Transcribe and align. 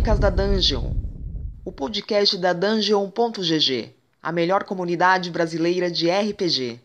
Crônicas 0.00 0.18
da 0.18 0.30
Dungeon, 0.30 0.94
o 1.62 1.70
podcast 1.70 2.38
da 2.38 2.54
Dungeon.gg, 2.54 3.94
a 4.22 4.32
melhor 4.32 4.64
comunidade 4.64 5.30
brasileira 5.30 5.90
de 5.90 6.08
RPG. 6.08 6.80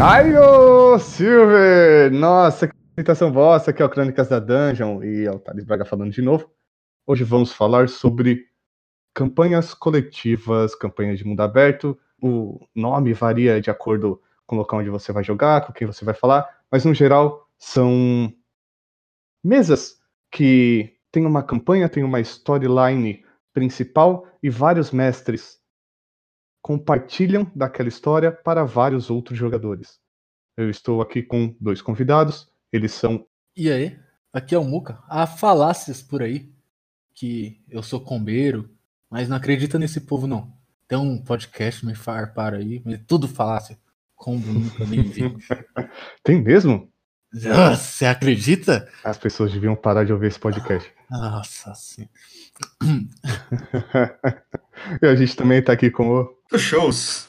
Ai, 0.00 0.34
ô 0.34 0.98
Silver! 0.98 2.10
Nossa, 2.10 2.68
que 2.68 2.74
apresentação 2.92 3.30
vossa, 3.30 3.70
que 3.70 3.82
é 3.82 3.84
o 3.84 3.88
Crônicas 3.90 4.28
da 4.28 4.38
Dungeon 4.38 5.02
e 5.02 5.26
é 5.26 5.30
o 5.30 5.38
Thales 5.38 5.64
Braga 5.64 5.84
falando 5.84 6.10
de 6.10 6.22
novo. 6.22 6.50
Hoje 7.06 7.22
vamos 7.22 7.52
falar 7.52 7.86
sobre 7.90 8.46
campanhas 9.12 9.74
coletivas, 9.74 10.74
campanhas 10.74 11.18
de 11.18 11.26
mundo 11.26 11.42
aberto. 11.42 11.98
O 12.22 12.66
nome 12.74 13.12
varia 13.12 13.60
de 13.60 13.70
acordo 13.70 14.22
com 14.46 14.56
o 14.56 14.58
local 14.60 14.78
onde 14.78 14.88
você 14.88 15.12
vai 15.12 15.22
jogar, 15.22 15.66
com 15.66 15.72
quem 15.74 15.86
você 15.86 16.02
vai 16.02 16.14
falar, 16.14 16.48
mas 16.72 16.82
no 16.82 16.94
geral 16.94 17.46
são 17.58 18.32
mesas 19.44 19.98
que 20.30 20.98
tem 21.10 21.26
uma 21.26 21.42
campanha, 21.42 21.88
tem 21.88 22.02
uma 22.04 22.20
storyline 22.20 23.24
principal 23.52 24.26
e 24.42 24.48
vários 24.48 24.90
mestres 24.90 25.58
compartilham 26.62 27.50
daquela 27.54 27.88
história 27.88 28.30
para 28.30 28.64
vários 28.64 29.10
outros 29.10 29.38
jogadores. 29.38 29.98
Eu 30.56 30.68
estou 30.68 31.00
aqui 31.00 31.22
com 31.22 31.56
dois 31.60 31.80
convidados, 31.80 32.48
eles 32.72 32.92
são. 32.92 33.26
E 33.56 33.70
aí? 33.70 33.98
Aqui 34.32 34.54
é 34.54 34.58
o 34.58 34.64
Muca. 34.64 35.02
Há 35.08 35.26
falácias 35.26 36.02
por 36.02 36.22
aí 36.22 36.52
que 37.14 37.62
eu 37.68 37.82
sou 37.82 38.00
combeiro, 38.00 38.70
mas 39.08 39.28
não 39.28 39.36
acredita 39.36 39.78
nesse 39.78 40.02
povo 40.02 40.26
não. 40.26 40.52
Tem 40.86 40.98
um 40.98 41.22
podcast 41.22 41.84
me 41.84 41.94
farpar 41.94 42.54
aí, 42.54 42.82
mas 42.84 42.94
é 42.94 43.04
tudo 43.06 43.26
falácia. 43.26 43.78
Combo 44.14 44.52
nunca 44.52 44.84
nem 44.84 45.02
vi. 45.02 45.22
Tem 46.22 46.42
mesmo? 46.42 46.89
Você 47.32 48.06
acredita? 48.06 48.88
As 49.04 49.16
pessoas 49.16 49.52
deviam 49.52 49.76
parar 49.76 50.04
de 50.04 50.12
ouvir 50.12 50.26
esse 50.26 50.38
podcast. 50.38 50.92
Nossa 51.08 51.72
sim. 51.74 52.08
e 55.00 55.06
a 55.06 55.14
gente 55.14 55.36
também 55.36 55.62
tá 55.62 55.72
aqui 55.72 55.90
com 55.90 56.08
o. 56.08 56.58
Shows. 56.58 57.28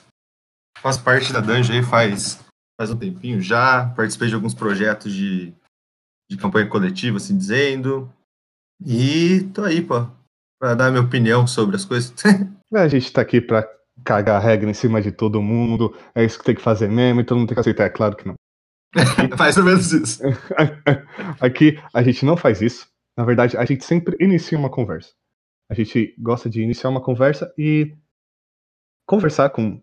Faz 0.79 0.97
parte 0.97 1.31
da 1.31 1.39
Dungeon 1.39 1.75
aí 1.75 1.83
faz, 1.83 2.43
faz 2.79 2.89
um 2.89 2.97
tempinho 2.97 3.39
já. 3.39 3.93
Participei 3.95 4.29
de 4.29 4.35
alguns 4.35 4.55
projetos 4.55 5.13
de, 5.13 5.53
de 6.29 6.37
campanha 6.37 6.67
coletiva, 6.67 7.17
assim 7.17 7.37
dizendo. 7.37 8.11
E 8.83 9.43
tô 9.53 9.63
aí, 9.63 9.81
pô, 9.81 10.07
pra 10.59 10.73
dar 10.73 10.89
minha 10.89 11.03
opinião 11.03 11.45
sobre 11.45 11.75
as 11.75 11.85
coisas. 11.85 12.11
a 12.73 12.87
gente 12.87 13.13
tá 13.13 13.21
aqui 13.21 13.39
pra 13.39 13.69
cagar 14.03 14.37
a 14.37 14.43
regra 14.43 14.67
em 14.67 14.73
cima 14.73 14.99
de 14.99 15.11
todo 15.11 15.41
mundo. 15.41 15.95
É 16.15 16.25
isso 16.25 16.39
que 16.39 16.45
tem 16.45 16.55
que 16.55 16.61
fazer 16.61 16.89
mesmo 16.89 17.21
e 17.21 17.23
todo 17.23 17.37
mundo 17.37 17.49
tem 17.49 17.55
que 17.55 17.61
aceitar. 17.61 17.85
É 17.85 17.89
claro 17.89 18.15
que 18.15 18.27
não. 18.27 18.33
Mais 19.37 19.57
ou 19.57 19.63
menos 19.63 19.91
isso. 19.91 20.21
Aqui 21.39 21.79
a 21.93 22.03
gente 22.03 22.25
não 22.25 22.35
faz 22.35 22.61
isso. 22.61 22.87
Na 23.15 23.25
verdade, 23.25 23.57
a 23.57 23.65
gente 23.65 23.85
sempre 23.85 24.15
inicia 24.19 24.57
uma 24.57 24.69
conversa. 24.69 25.13
A 25.69 25.73
gente 25.73 26.15
gosta 26.19 26.49
de 26.49 26.61
iniciar 26.61 26.89
uma 26.89 27.01
conversa 27.01 27.53
e 27.57 27.95
conversar 29.05 29.49
com 29.49 29.81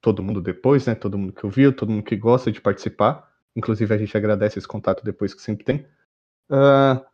todo 0.00 0.22
mundo 0.22 0.40
depois, 0.40 0.86
né? 0.86 0.94
Todo 0.94 1.18
mundo 1.18 1.32
que 1.32 1.44
ouviu, 1.44 1.74
todo 1.74 1.90
mundo 1.90 2.04
que 2.04 2.16
gosta 2.16 2.50
de 2.52 2.60
participar. 2.60 3.28
Inclusive, 3.54 3.94
a 3.94 3.98
gente 3.98 4.16
agradece 4.16 4.58
esse 4.58 4.68
contato 4.68 5.04
depois 5.04 5.34
que 5.34 5.42
sempre 5.42 5.64
tem. 5.64 5.76
Uh, 6.50 6.54
ah, 6.54 7.06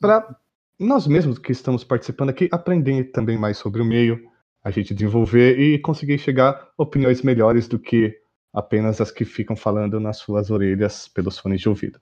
para 0.00 0.36
nós 0.78 1.06
mesmos 1.06 1.38
que 1.38 1.52
estamos 1.52 1.84
participando 1.84 2.30
aqui 2.30 2.48
aprender 2.50 3.04
também 3.12 3.38
mais 3.38 3.56
sobre 3.56 3.80
o 3.80 3.84
meio, 3.84 4.28
a 4.62 4.70
gente 4.70 4.94
desenvolver 4.94 5.58
e 5.58 5.78
conseguir 5.78 6.18
chegar 6.18 6.50
a 6.52 6.82
opiniões 6.82 7.22
melhores 7.22 7.68
do 7.68 7.78
que 7.78 8.21
apenas 8.52 9.00
as 9.00 9.10
que 9.10 9.24
ficam 9.24 9.56
falando 9.56 9.98
nas 9.98 10.18
suas 10.18 10.50
orelhas 10.50 11.08
pelos 11.08 11.38
fones 11.38 11.60
de 11.60 11.68
ouvido. 11.68 11.98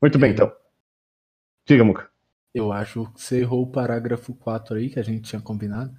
Muito 0.00 0.18
bem, 0.18 0.32
então. 0.32 0.50
Diga, 1.66 1.84
Muca. 1.84 2.08
Eu 2.54 2.72
acho 2.72 3.06
que 3.14 3.20
você 3.20 3.40
errou 3.40 3.62
o 3.62 3.70
parágrafo 3.70 4.34
4 4.34 4.76
aí, 4.76 4.88
que 4.88 4.98
a 4.98 5.04
gente 5.04 5.22
tinha 5.22 5.40
combinado. 5.40 5.92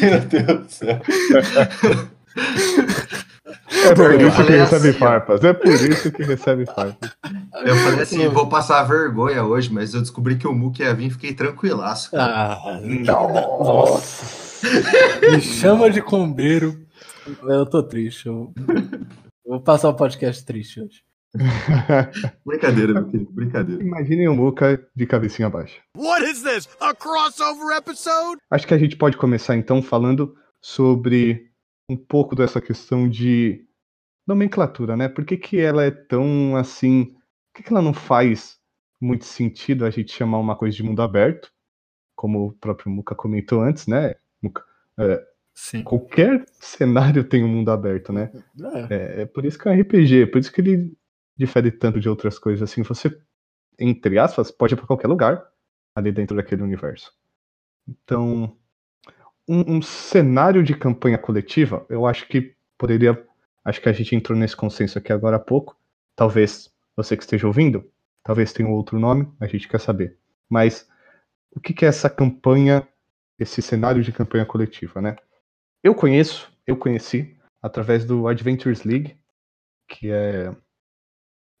Meu 0.00 0.20
Deus 0.20 0.66
do 0.66 0.68
céu. 0.68 1.00
É 3.84 3.94
por 3.94 4.20
isso 4.20 4.44
que 4.44 4.52
recebe 4.52 4.88
assim, 4.88 4.98
farpas. 4.98 5.42
É 5.42 5.52
por 5.52 5.72
isso 5.72 6.12
que 6.12 6.22
recebe 6.22 6.66
farpas. 6.66 7.16
Eu 7.64 7.76
falei 7.76 8.02
assim, 8.02 8.28
vou 8.28 8.48
passar 8.48 8.82
vergonha 8.84 9.42
hoje, 9.44 9.72
mas 9.72 9.94
eu 9.94 10.00
descobri 10.00 10.36
que 10.36 10.46
o 10.46 10.52
Muca 10.52 10.82
ia 10.82 10.94
vir 10.94 11.06
e 11.06 11.10
fiquei 11.10 11.32
tranquilaço. 11.34 12.10
Ah, 12.14 12.78
nossa. 13.04 14.45
Me 15.30 15.40
chama 15.40 15.90
de 15.90 16.00
combeiro. 16.00 16.86
Eu 17.42 17.66
tô 17.66 17.82
triste. 17.82 18.26
Eu... 18.26 18.52
Vou 19.44 19.60
passar 19.60 19.88
o 19.88 19.96
podcast 19.96 20.44
triste 20.44 20.80
hoje. 20.80 21.04
brincadeira, 22.44 22.94
meu 22.94 23.06
querido, 23.06 23.30
brincadeira. 23.32 23.82
Imaginem 23.82 24.28
o 24.28 24.34
Muca 24.34 24.82
de 24.94 25.06
cabecinha 25.06 25.50
baixa. 25.50 25.80
What 25.96 26.24
is 26.24 26.42
this? 26.42 26.68
A 26.80 26.94
crossover 26.94 27.76
episode? 27.76 28.40
Acho 28.50 28.66
que 28.66 28.74
a 28.74 28.78
gente 28.78 28.96
pode 28.96 29.16
começar 29.16 29.56
então 29.56 29.82
falando 29.82 30.34
sobre 30.62 31.50
um 31.90 31.96
pouco 31.96 32.34
dessa 32.34 32.60
questão 32.60 33.08
de 33.08 33.66
nomenclatura, 34.26 34.96
né? 34.96 35.08
Por 35.08 35.24
que, 35.24 35.36
que 35.36 35.60
ela 35.60 35.84
é 35.84 35.90
tão 35.90 36.56
assim. 36.56 37.04
Por 37.52 37.56
que, 37.56 37.62
que 37.64 37.72
ela 37.72 37.82
não 37.82 37.94
faz 37.94 38.58
muito 39.00 39.24
sentido 39.24 39.84
a 39.84 39.90
gente 39.90 40.12
chamar 40.12 40.38
uma 40.38 40.56
coisa 40.56 40.76
de 40.76 40.82
mundo 40.82 41.02
aberto? 41.02 41.52
Como 42.16 42.46
o 42.46 42.52
próprio 42.52 42.90
Muca 42.90 43.14
comentou 43.14 43.60
antes, 43.60 43.86
né? 43.86 44.14
É, 44.98 45.26
Sim. 45.56 45.82
Qualquer 45.82 46.44
cenário 46.60 47.24
tem 47.24 47.42
um 47.42 47.48
mundo 47.48 47.70
aberto, 47.70 48.12
né? 48.12 48.30
É. 48.90 48.94
é. 48.94 49.22
É, 49.22 49.26
por 49.26 49.46
isso 49.46 49.58
que 49.58 49.66
é 49.66 49.70
um 49.70 49.80
RPG, 49.80 50.22
é 50.22 50.26
por 50.26 50.38
isso 50.38 50.52
que 50.52 50.60
ele 50.60 50.94
difere 51.34 51.70
tanto 51.70 51.98
de 51.98 52.10
outras 52.10 52.38
coisas. 52.38 52.70
Assim, 52.70 52.82
você, 52.82 53.18
entre 53.78 54.18
aspas, 54.18 54.50
pode 54.50 54.74
ir 54.74 54.76
para 54.76 54.86
qualquer 54.86 55.08
lugar 55.08 55.42
ali 55.94 56.12
dentro 56.12 56.36
daquele 56.36 56.62
universo. 56.62 57.10
Então, 57.88 58.54
um, 59.48 59.76
um, 59.76 59.82
cenário 59.82 60.62
de 60.62 60.76
campanha 60.76 61.16
coletiva, 61.16 61.86
eu 61.88 62.04
acho 62.04 62.28
que 62.28 62.54
poderia. 62.76 63.26
Acho 63.64 63.80
que 63.80 63.88
a 63.88 63.92
gente 63.92 64.14
entrou 64.14 64.38
nesse 64.38 64.54
consenso 64.54 64.98
aqui 64.98 65.10
agora 65.10 65.36
há 65.36 65.40
pouco. 65.40 65.74
Talvez 66.14 66.70
você 66.94 67.16
que 67.16 67.22
esteja 67.22 67.46
ouvindo, 67.46 67.90
talvez 68.22 68.52
tenha 68.52 68.68
um 68.68 68.72
outro 68.72 68.98
nome, 68.98 69.26
a 69.40 69.46
gente 69.46 69.66
quer 69.68 69.80
saber. 69.80 70.18
Mas 70.50 70.86
o 71.50 71.60
que, 71.60 71.72
que 71.72 71.86
é 71.86 71.88
essa 71.88 72.10
campanha 72.10 72.86
esse 73.38 73.60
cenário 73.60 74.02
de 74.02 74.12
campanha 74.12 74.46
coletiva, 74.46 75.00
né? 75.00 75.16
Eu 75.82 75.94
conheço, 75.94 76.50
eu 76.66 76.76
conheci 76.76 77.36
através 77.62 78.04
do 78.04 78.28
Adventures 78.28 78.84
League, 78.84 79.16
que 79.88 80.10
é 80.10 80.54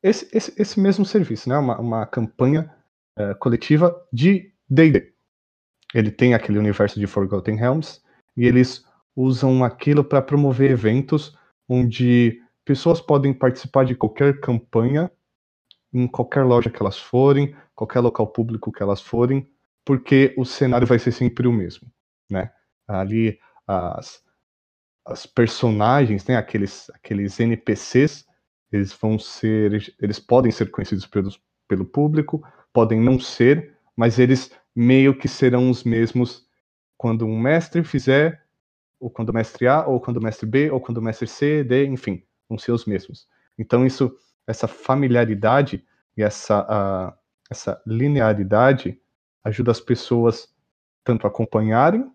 esse, 0.02 0.28
esse, 0.32 0.54
esse 0.60 0.80
mesmo 0.80 1.04
serviço, 1.04 1.48
né? 1.48 1.58
Uma, 1.58 1.78
uma 1.80 2.06
campanha 2.06 2.72
uh, 3.18 3.34
coletiva 3.38 3.94
de 4.12 4.52
D&D. 4.68 5.12
Ele 5.94 6.10
tem 6.10 6.34
aquele 6.34 6.58
universo 6.58 6.98
de 6.98 7.06
Forgotten 7.06 7.56
Realms 7.56 8.02
e 8.36 8.46
eles 8.46 8.84
usam 9.14 9.64
aquilo 9.64 10.04
para 10.04 10.20
promover 10.20 10.70
eventos 10.70 11.36
onde 11.68 12.42
pessoas 12.64 13.00
podem 13.00 13.32
participar 13.32 13.84
de 13.84 13.94
qualquer 13.94 14.40
campanha 14.40 15.10
em 15.92 16.06
qualquer 16.06 16.42
loja 16.44 16.68
que 16.68 16.82
elas 16.82 16.98
forem, 16.98 17.56
qualquer 17.74 18.00
local 18.00 18.26
público 18.26 18.70
que 18.70 18.82
elas 18.82 19.00
forem, 19.00 19.48
porque 19.86 20.34
o 20.36 20.44
cenário 20.44 20.86
vai 20.86 20.98
ser 20.98 21.12
sempre 21.12 21.46
o 21.46 21.52
mesmo, 21.52 21.88
né? 22.28 22.50
Ali 22.88 23.38
as, 23.66 24.20
as 25.06 25.24
personagens, 25.24 26.26
né, 26.26 26.36
aqueles, 26.36 26.90
aqueles 26.90 27.38
NPCs, 27.38 28.26
eles 28.72 28.92
vão 28.92 29.16
ser, 29.16 29.94
eles 30.00 30.18
podem 30.18 30.50
ser 30.50 30.72
conhecidos 30.72 31.06
pelos, 31.06 31.40
pelo 31.68 31.84
público, 31.84 32.44
podem 32.72 33.00
não 33.00 33.18
ser, 33.20 33.76
mas 33.96 34.18
eles 34.18 34.50
meio 34.74 35.16
que 35.16 35.28
serão 35.28 35.70
os 35.70 35.84
mesmos 35.84 36.44
quando 36.98 37.24
um 37.24 37.38
mestre 37.38 37.84
fizer, 37.84 38.44
ou 38.98 39.08
quando 39.08 39.28
o 39.28 39.32
mestre 39.32 39.68
A, 39.68 39.86
ou 39.86 40.00
quando 40.00 40.16
o 40.16 40.22
mestre 40.22 40.46
B, 40.46 40.70
ou 40.70 40.80
quando 40.80 40.98
o 40.98 41.02
mestre 41.02 41.28
C, 41.28 41.62
D, 41.62 41.86
enfim, 41.86 42.24
vão 42.48 42.58
ser 42.58 42.72
os 42.72 42.86
mesmos. 42.86 43.28
Então 43.56 43.86
isso, 43.86 44.12
essa 44.46 44.66
familiaridade 44.66 45.86
e 46.16 46.22
essa, 46.22 46.62
uh, 46.62 47.16
essa 47.48 47.80
linearidade 47.86 49.00
ajuda 49.44 49.70
as 49.70 49.80
pessoas 49.80 50.48
tanto 51.04 51.26
a 51.26 51.30
acompanharem 51.30 52.10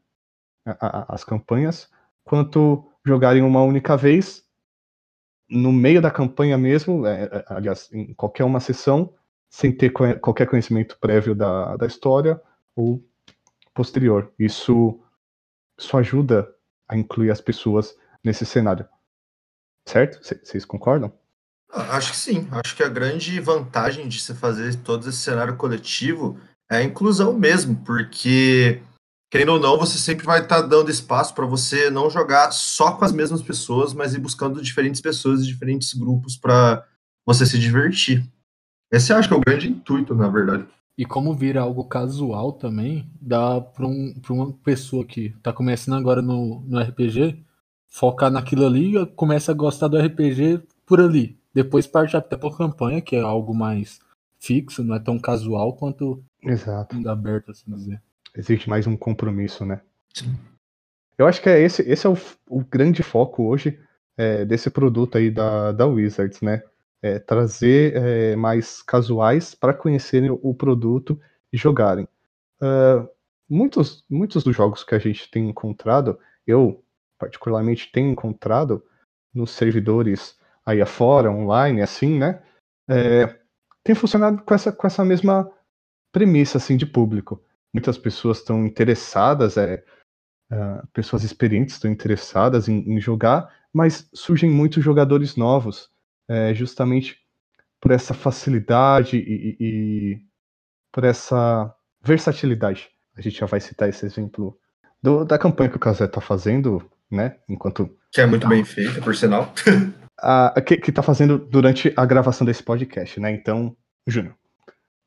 a, 0.66 0.72
a, 0.88 1.16
as 1.16 1.24
campanhas, 1.24 1.90
quanto 2.24 2.92
jogarem 3.06 3.42
uma 3.42 3.64
única 3.64 3.96
vez 3.98 4.46
no 5.50 5.72
meio 5.72 6.02
da 6.02 6.10
campanha 6.10 6.58
mesmo, 6.58 7.06
é, 7.06 7.24
é, 7.24 7.46
aliás, 7.48 7.90
em 7.92 8.14
qualquer 8.14 8.46
uma 8.46 8.60
sessão, 8.60 9.14
sem 9.50 9.76
ter 9.76 9.90
qualquer 9.90 10.48
conhecimento 10.48 10.98
prévio 11.00 11.36
da, 11.36 11.76
da 11.76 11.86
história 11.86 12.42
ou 12.74 13.04
posterior. 13.74 14.32
Isso, 14.40 15.02
isso 15.78 15.98
ajuda 15.98 16.54
a 16.88 16.96
incluir 16.96 17.32
as 17.32 17.42
pessoas 17.42 17.98
nesse 18.24 18.46
cenário. 18.46 18.88
Certo? 19.86 20.22
Vocês 20.24 20.64
concordam? 20.64 21.12
Acho 21.70 22.12
que 22.12 22.18
sim. 22.18 22.48
Acho 22.52 22.76
que 22.76 22.84
a 22.84 22.90
grande 22.90 23.40
vantagem 23.40 24.08
de 24.08 24.22
se 24.22 24.34
fazer 24.34 24.76
todo 24.78 25.10
esse 25.10 25.18
cenário 25.18 25.58
coletivo 25.58 26.40
é 26.72 26.78
a 26.78 26.84
inclusão 26.84 27.38
mesmo, 27.38 27.76
porque, 27.84 28.82
querendo 29.30 29.52
ou 29.52 29.60
não, 29.60 29.78
você 29.78 29.98
sempre 29.98 30.26
vai 30.26 30.42
estar 30.42 30.62
tá 30.62 30.68
dando 30.68 30.90
espaço 30.90 31.36
para 31.36 31.46
você 31.46 31.90
não 31.90 32.10
jogar 32.10 32.52
só 32.52 32.94
com 32.94 33.04
as 33.04 33.12
mesmas 33.12 33.42
pessoas, 33.42 33.94
mas 33.94 34.14
ir 34.14 34.20
buscando 34.20 34.62
diferentes 34.62 35.02
pessoas 35.02 35.42
e 35.42 35.48
diferentes 35.48 35.94
grupos 35.94 36.38
para 36.38 36.88
você 37.26 37.46
se 37.46 37.60
divertir. 37.60 38.26
Esse 38.90 39.12
acho 39.12 39.28
que 39.28 39.34
é 39.34 39.38
o 39.38 39.42
grande 39.42 39.70
intuito, 39.70 40.16
na 40.16 40.30
verdade. 40.30 40.66
E 40.98 41.06
como 41.06 41.36
vira 41.36 41.60
algo 41.60 41.84
casual 41.84 42.54
também, 42.54 43.10
dá 43.20 43.60
para 43.60 43.86
um, 43.86 44.14
uma 44.30 44.54
pessoa 44.54 45.04
que 45.04 45.32
tá 45.44 45.52
começando 45.52 46.00
agora 46.00 46.22
no, 46.22 46.62
no 46.62 46.80
RPG 46.80 47.44
focar 47.90 48.32
naquilo 48.32 48.66
ali, 48.66 49.06
começa 49.18 49.52
a 49.52 49.56
gostar 49.56 49.90
do 49.90 50.00
RPG 50.00 50.62
por 50.86 51.02
ali. 51.02 51.38
Depois 51.54 51.86
parte 51.86 52.16
até 52.16 52.38
por 52.38 52.58
campanha, 52.58 53.02
que 53.02 53.18
é 53.18 53.22
algo 53.22 53.54
mais 53.54 54.00
fixo, 54.40 54.84
não 54.84 54.96
é 54.96 55.00
tão 55.00 55.20
casual 55.20 55.74
quanto 55.74 56.24
Exato. 56.44 56.96
aberto, 57.10 57.52
assim 57.52 57.72
dizer. 57.72 58.02
Existe 58.36 58.70
mais 58.70 58.88
um 58.88 58.96
compromisso, 58.96 59.66
né? 59.66 59.82
Sim. 60.14 60.38
Eu 61.18 61.28
acho 61.28 61.42
que 61.42 61.50
é 61.50 61.60
esse, 61.60 61.82
esse 61.84 62.08
é 62.08 62.10
o, 62.10 62.18
o 62.50 62.64
grande 62.64 63.04
foco 63.04 63.44
hoje 63.44 63.80
é, 64.18 64.46
desse 64.46 64.70
produto 64.70 65.18
aí 65.18 65.30
da, 65.30 65.72
da 65.72 65.86
Wizards, 65.86 66.42
né? 66.42 66.64
É, 67.02 67.20
trazer 67.20 67.96
é, 67.96 68.36
mais 68.36 68.82
casuais 68.82 69.56
para 69.56 69.74
conhecerem 69.74 70.30
o 70.32 70.54
produto 70.54 71.20
e 71.52 71.58
jogarem. 71.58 72.08
Uh, 72.62 73.10
muitos, 73.50 74.06
muitos 74.10 74.44
dos 74.44 74.56
jogos 74.56 74.84
que 74.84 74.96
a 74.96 75.00
gente 75.00 75.30
tem 75.30 75.50
encontrado, 75.50 76.18
eu 76.46 76.84
particularmente 77.18 77.92
tenho 77.92 78.12
encontrado 78.12 78.84
nos 79.34 79.52
servidores 79.52 80.38
aí 80.66 80.82
afora, 80.82 81.32
online, 81.32 81.82
assim, 81.82 82.18
né? 82.18 82.42
É, 82.88 83.36
tem 83.84 83.96
funcionado 83.96 84.44
com 84.44 84.54
essa, 84.54 84.72
com 84.72 84.86
essa 84.86 85.04
mesma 85.04 85.52
premissa, 86.12 86.58
assim, 86.58 86.78
de 86.78 86.86
público. 86.86 87.44
Muitas 87.74 87.98
pessoas 87.98 88.40
estão 88.40 88.66
interessadas, 88.66 89.58
é, 89.58 89.84
uh, 90.52 90.86
pessoas 90.94 91.24
experientes 91.24 91.76
estão 91.76 91.90
interessadas 91.90 92.68
em, 92.68 92.80
em, 92.92 93.00
jogar, 93.00 93.50
mas 93.74 94.10
surgem 94.14 94.50
muitos 94.50 94.84
jogadores 94.84 95.36
novos, 95.36 95.90
é, 96.28 96.54
justamente 96.54 97.18
por 97.80 97.92
essa 97.92 98.14
facilidade 98.14 99.18
e, 99.18 99.58
e, 99.60 100.22
por 100.92 101.04
essa 101.04 101.74
versatilidade. 102.04 102.90
A 103.16 103.22
gente 103.22 103.40
já 103.40 103.46
vai 103.46 103.60
citar 103.60 103.90
esse 103.90 104.06
exemplo 104.06 104.58
do, 105.02 105.26
da 105.26 105.38
campanha 105.38 105.70
que 105.70 105.78
o 105.78 105.80
Casé 105.80 106.06
está 106.06 106.22
fazendo, 106.22 106.84
né? 107.10 107.38
Enquanto. 107.50 107.90
Que 108.12 108.22
é 108.22 108.26
muito 108.26 108.48
bem 108.48 108.64
feita, 108.64 109.02
por 109.02 109.16
sinal. 109.16 109.54
a, 110.22 110.62
que, 110.62 110.76
está 110.76 111.02
fazendo 111.02 111.38
durante 111.38 111.92
a 111.98 112.06
gravação 112.06 112.46
desse 112.46 112.62
podcast, 112.62 113.20
né? 113.20 113.32
Então, 113.32 113.76
Júnior, 114.06 114.36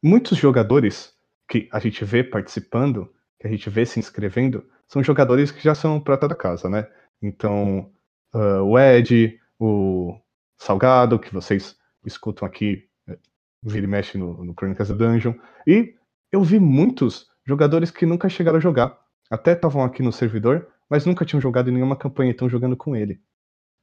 muitos 0.04 0.36
jogadores 0.36 1.14
que 1.48 1.66
a 1.72 1.78
gente 1.78 2.04
vê 2.04 2.22
participando, 2.22 3.10
que 3.40 3.46
a 3.46 3.50
gente 3.50 3.70
vê 3.70 3.86
se 3.86 3.98
inscrevendo, 3.98 4.62
são 4.86 5.02
jogadores 5.02 5.50
que 5.50 5.64
já 5.64 5.74
são 5.74 5.98
prata 5.98 6.28
da 6.28 6.34
casa, 6.34 6.68
né? 6.68 6.86
Então, 7.22 7.90
uh, 8.34 8.62
o 8.62 8.78
Ed, 8.78 9.40
o 9.58 10.20
Salgado, 10.58 11.18
que 11.18 11.32
vocês 11.32 11.74
escutam 12.04 12.46
aqui, 12.46 12.86
eh, 13.08 13.16
vira 13.62 13.86
e 13.86 13.88
mexe 13.88 14.18
no, 14.18 14.44
no 14.44 14.54
Crônicas 14.54 14.88
da 14.90 14.94
Dungeon. 14.94 15.32
E 15.66 15.94
eu 16.30 16.42
vi 16.42 16.60
muitos 16.60 17.30
jogadores 17.46 17.90
que 17.90 18.04
nunca 18.04 18.28
chegaram 18.28 18.58
a 18.58 18.60
jogar. 18.60 18.98
Até 19.30 19.52
estavam 19.54 19.82
aqui 19.82 20.02
no 20.02 20.12
servidor, 20.12 20.68
mas 20.88 21.06
nunca 21.06 21.24
tinham 21.24 21.40
jogado 21.40 21.70
em 21.70 21.72
nenhuma 21.72 21.96
campanha, 21.96 22.32
estão 22.32 22.48
jogando 22.48 22.76
com 22.76 22.94
ele. 22.94 23.22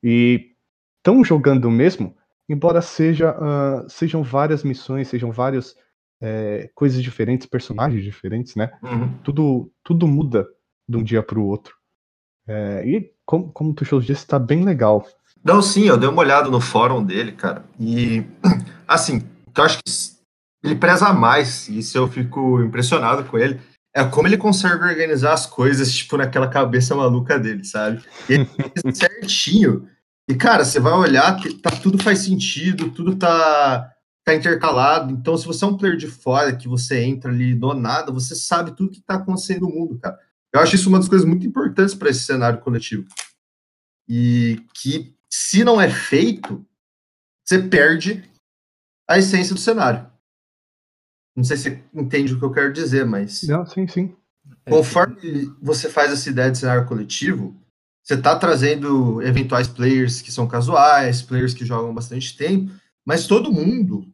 E 0.03 0.51
estão 0.97 1.23
jogando 1.23 1.71
mesmo, 1.71 2.15
embora 2.47 2.79
seja, 2.79 3.31
uh, 3.31 3.89
sejam 3.89 4.21
várias 4.21 4.63
missões, 4.63 5.07
sejam 5.07 5.31
várias 5.31 5.75
é, 6.21 6.69
coisas 6.75 7.01
diferentes, 7.01 7.47
personagens 7.47 8.03
diferentes, 8.03 8.55
né? 8.55 8.71
Uhum. 8.83 9.17
Tudo, 9.23 9.71
tudo 9.83 10.07
muda 10.07 10.47
de 10.87 10.97
um 10.97 11.03
dia 11.03 11.23
para 11.23 11.39
o 11.39 11.45
outro. 11.45 11.75
É, 12.47 12.85
e 12.85 13.11
como, 13.25 13.51
como 13.51 13.71
o 13.71 13.73
Tuchel 13.73 13.99
disse, 13.99 14.23
está 14.23 14.37
bem 14.37 14.63
legal. 14.63 15.05
Não, 15.43 15.61
sim, 15.61 15.85
eu 15.85 15.97
dei 15.97 16.07
uma 16.07 16.21
olhada 16.21 16.49
no 16.49 16.61
fórum 16.61 17.03
dele, 17.03 17.31
cara. 17.31 17.65
E, 17.79 18.23
assim, 18.87 19.23
eu 19.55 19.63
acho 19.63 19.79
que 19.79 19.91
ele 20.63 20.75
preza 20.75 21.11
mais, 21.11 21.67
e 21.67 21.79
isso 21.79 21.97
eu 21.97 22.07
fico 22.07 22.61
impressionado 22.61 23.23
com 23.23 23.37
ele, 23.37 23.59
é 23.93 24.03
como 24.03 24.27
ele 24.27 24.37
consegue 24.37 24.83
organizar 24.83 25.33
as 25.33 25.45
coisas, 25.45 25.91
tipo, 25.91 26.15
naquela 26.17 26.47
cabeça 26.47 26.95
maluca 26.95 27.37
dele, 27.39 27.63
sabe? 27.63 28.01
Ele 28.29 28.47
certinho. 28.93 29.87
E, 30.29 30.35
cara, 30.35 30.63
você 30.63 30.79
vai 30.79 30.93
olhar, 30.93 31.37
tá, 31.61 31.71
tudo 31.71 32.01
faz 32.01 32.19
sentido, 32.19 32.91
tudo 32.91 33.15
tá, 33.15 33.91
tá 34.31 34.35
intercalado. 34.35 35.13
Então, 35.13 35.37
se 35.37 35.45
você 35.45 35.63
é 35.63 35.67
um 35.67 35.77
player 35.77 35.97
de 35.97 36.07
fora, 36.07 36.55
que 36.55 36.67
você 36.67 37.03
entra 37.03 37.31
ali 37.31 37.53
do 37.53 37.73
nada, 37.73 38.11
você 38.11 38.35
sabe 38.35 38.75
tudo 38.75 38.91
que 38.91 39.01
tá 39.01 39.15
acontecendo 39.15 39.61
no 39.61 39.69
mundo, 39.69 39.99
cara. 39.99 40.19
Eu 40.53 40.59
acho 40.59 40.75
isso 40.75 40.89
uma 40.89 40.99
das 40.99 41.07
coisas 41.07 41.27
muito 41.27 41.45
importantes 41.45 41.95
para 41.95 42.09
esse 42.09 42.21
cenário 42.21 42.59
coletivo. 42.59 43.07
E 44.07 44.65
que, 44.73 45.15
se 45.29 45.63
não 45.63 45.79
é 45.79 45.89
feito, 45.89 46.65
você 47.45 47.59
perde 47.59 48.23
a 49.09 49.17
essência 49.17 49.53
do 49.53 49.59
cenário. 49.59 50.09
Não 51.35 51.43
sei 51.43 51.57
se 51.57 51.63
você 51.63 51.83
entende 51.93 52.33
o 52.33 52.39
que 52.39 52.45
eu 52.45 52.51
quero 52.51 52.73
dizer, 52.73 53.05
mas. 53.05 53.43
Não, 53.43 53.65
sim, 53.65 53.87
sim. 53.87 54.15
Conforme 54.67 55.45
você 55.61 55.89
faz 55.89 56.11
essa 56.11 56.29
ideia 56.29 56.51
de 56.51 56.57
cenário 56.57 56.85
coletivo, 56.87 57.55
você 58.03 58.15
está 58.15 58.37
trazendo 58.37 59.21
eventuais 59.21 59.67
players 59.67 60.21
que 60.21 60.31
são 60.31 60.47
casuais, 60.47 61.21
players 61.21 61.53
que 61.53 61.65
jogam 61.65 61.93
bastante 61.93 62.35
tempo, 62.35 62.71
mas 63.05 63.27
todo 63.27 63.51
mundo, 63.51 64.10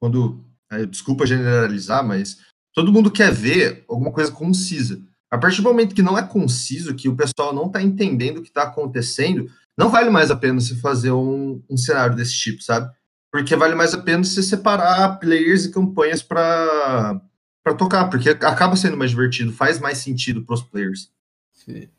quando. 0.00 0.44
Desculpa 0.88 1.26
generalizar, 1.26 2.06
mas 2.06 2.38
todo 2.72 2.92
mundo 2.92 3.10
quer 3.10 3.32
ver 3.32 3.84
alguma 3.88 4.12
coisa 4.12 4.30
concisa. 4.30 5.02
A 5.28 5.36
partir 5.36 5.62
do 5.62 5.68
momento 5.68 5.94
que 5.94 6.02
não 6.02 6.16
é 6.16 6.22
conciso, 6.22 6.94
que 6.94 7.08
o 7.08 7.16
pessoal 7.16 7.52
não 7.52 7.66
está 7.66 7.82
entendendo 7.82 8.38
o 8.38 8.42
que 8.42 8.48
está 8.48 8.62
acontecendo, 8.62 9.50
não 9.76 9.88
vale 9.88 10.10
mais 10.10 10.30
a 10.30 10.36
pena 10.36 10.60
você 10.60 10.76
fazer 10.76 11.10
um, 11.10 11.60
um 11.68 11.76
cenário 11.76 12.14
desse 12.14 12.34
tipo, 12.34 12.62
sabe? 12.62 12.88
Porque 13.32 13.56
vale 13.56 13.74
mais 13.74 13.94
a 13.94 13.98
pena 13.98 14.22
você 14.22 14.42
separar 14.42 15.18
players 15.18 15.64
e 15.64 15.72
campanhas 15.72 16.22
para 16.22 17.20
para 17.62 17.74
tocar, 17.74 18.08
porque 18.08 18.30
acaba 18.30 18.74
sendo 18.74 18.96
mais 18.96 19.10
divertido, 19.10 19.52
faz 19.52 19.78
mais 19.78 19.98
sentido 19.98 20.42
para 20.42 20.54
os 20.54 20.62
players. 20.62 21.12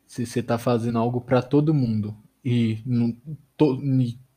Se 0.06 0.26
você 0.26 0.40
está 0.40 0.58
fazendo 0.58 0.98
algo 0.98 1.20
para 1.20 1.40
todo 1.40 1.72
mundo 1.72 2.16
e 2.44 2.82
não, 2.84 3.16
to, 3.56 3.80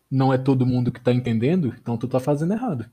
não 0.10 0.32
é 0.32 0.38
todo 0.38 0.66
mundo 0.66 0.92
que 0.92 1.00
está 1.00 1.12
entendendo, 1.12 1.74
então 1.80 1.98
tu 1.98 2.06
está 2.06 2.20
fazendo 2.20 2.54
errado. 2.54 2.86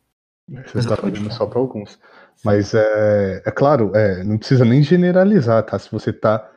Você 0.48 0.78
está 0.78 0.96
fazendo 0.96 1.32
só 1.32 1.46
para 1.46 1.58
alguns. 1.58 1.98
Mas 2.44 2.74
é, 2.74 3.42
é 3.44 3.50
claro, 3.50 3.94
é, 3.94 4.22
não 4.24 4.38
precisa 4.38 4.64
nem 4.64 4.82
generalizar, 4.82 5.64
tá? 5.64 5.78
Se 5.78 5.90
você 5.90 6.10
está 6.10 6.50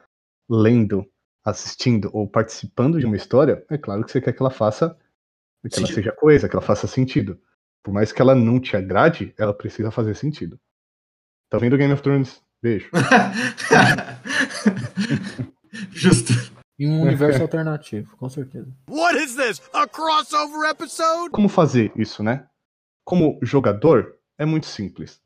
lendo, 0.49 1.05
assistindo 1.43 2.09
ou 2.13 2.27
participando 2.27 2.99
de 2.99 3.06
uma 3.06 3.15
história, 3.15 3.63
é 3.69 3.77
claro 3.77 4.04
que 4.04 4.11
você 4.11 4.19
quer 4.19 4.33
que 4.33 4.42
ela 4.42 4.51
faça 4.51 4.97
que 5.69 5.80
ela 5.80 5.87
seja 5.87 6.11
coisa, 6.11 6.47
que 6.47 6.56
ela 6.56 6.61
faça 6.61 6.85
sentido. 6.87 7.39
Por 7.83 7.92
mais 7.94 8.11
que 8.11 8.21
ela 8.21 8.35
não 8.35 8.59
te 8.59 8.77
agrade, 8.77 9.33
ela 9.37 9.54
precisa 9.54 9.92
fazer 9.92 10.15
sentido. 10.15 10.59
Tá 11.49 11.57
vendo 11.57 11.77
Game 11.77 11.94
of 11.94 12.01
Thrones? 12.01 12.42
Beijo. 12.61 12.89
Justo. 15.92 16.33
Em 16.77 16.89
um 16.89 17.04
universo 17.04 17.42
alternativo, 17.42 18.18
com 18.18 18.30
certeza. 18.30 18.68
What 18.89 19.18
is 19.18 19.35
this? 19.35 19.61
A 19.71 19.87
crossover 19.87 20.69
episode? 20.69 21.31
Como 21.31 21.47
fazer 21.47 21.94
isso, 21.95 22.21
né? 22.21 22.45
Como 23.06 23.40
jogador, 23.42 24.18
é 24.38 24.45
muito 24.45 24.66
simples. 24.66 25.21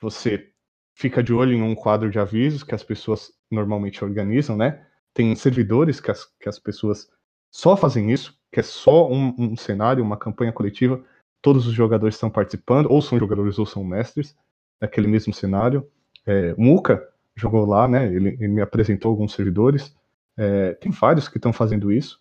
Você 0.00 0.50
fica 0.94 1.22
de 1.22 1.32
olho 1.32 1.54
em 1.54 1.62
um 1.62 1.74
quadro 1.74 2.10
de 2.10 2.18
avisos 2.18 2.62
que 2.62 2.74
as 2.74 2.82
pessoas 2.82 3.32
normalmente 3.50 4.04
organizam, 4.04 4.56
né? 4.56 4.84
Tem 5.14 5.34
servidores 5.34 6.00
que 6.00 6.10
as, 6.10 6.24
que 6.38 6.48
as 6.48 6.58
pessoas 6.58 7.08
só 7.50 7.76
fazem 7.76 8.10
isso 8.10 8.38
que 8.52 8.60
é 8.60 8.62
só 8.62 9.08
um, 9.08 9.34
um, 9.38 9.56
cenário, 9.56 10.02
uma 10.02 10.16
campanha 10.16 10.52
coletiva, 10.52 11.02
todos 11.40 11.66
os 11.66 11.72
jogadores 11.72 12.16
estão 12.16 12.28
participando, 12.28 12.90
ou 12.90 13.00
são 13.00 13.18
jogadores 13.18 13.58
ou 13.58 13.66
são 13.66 13.84
mestres, 13.84 14.36
naquele 14.80 15.06
mesmo 15.06 15.32
cenário. 15.32 15.88
É, 16.26 16.54
Muka 16.56 17.08
jogou 17.36 17.64
lá, 17.64 17.86
né? 17.86 18.06
Ele, 18.06 18.30
ele 18.30 18.48
me 18.48 18.60
apresentou 18.60 19.10
alguns 19.10 19.32
servidores. 19.32 19.94
É, 20.36 20.74
tem 20.74 20.90
vários 20.90 21.28
que 21.28 21.38
estão 21.38 21.52
fazendo 21.52 21.92
isso, 21.92 22.20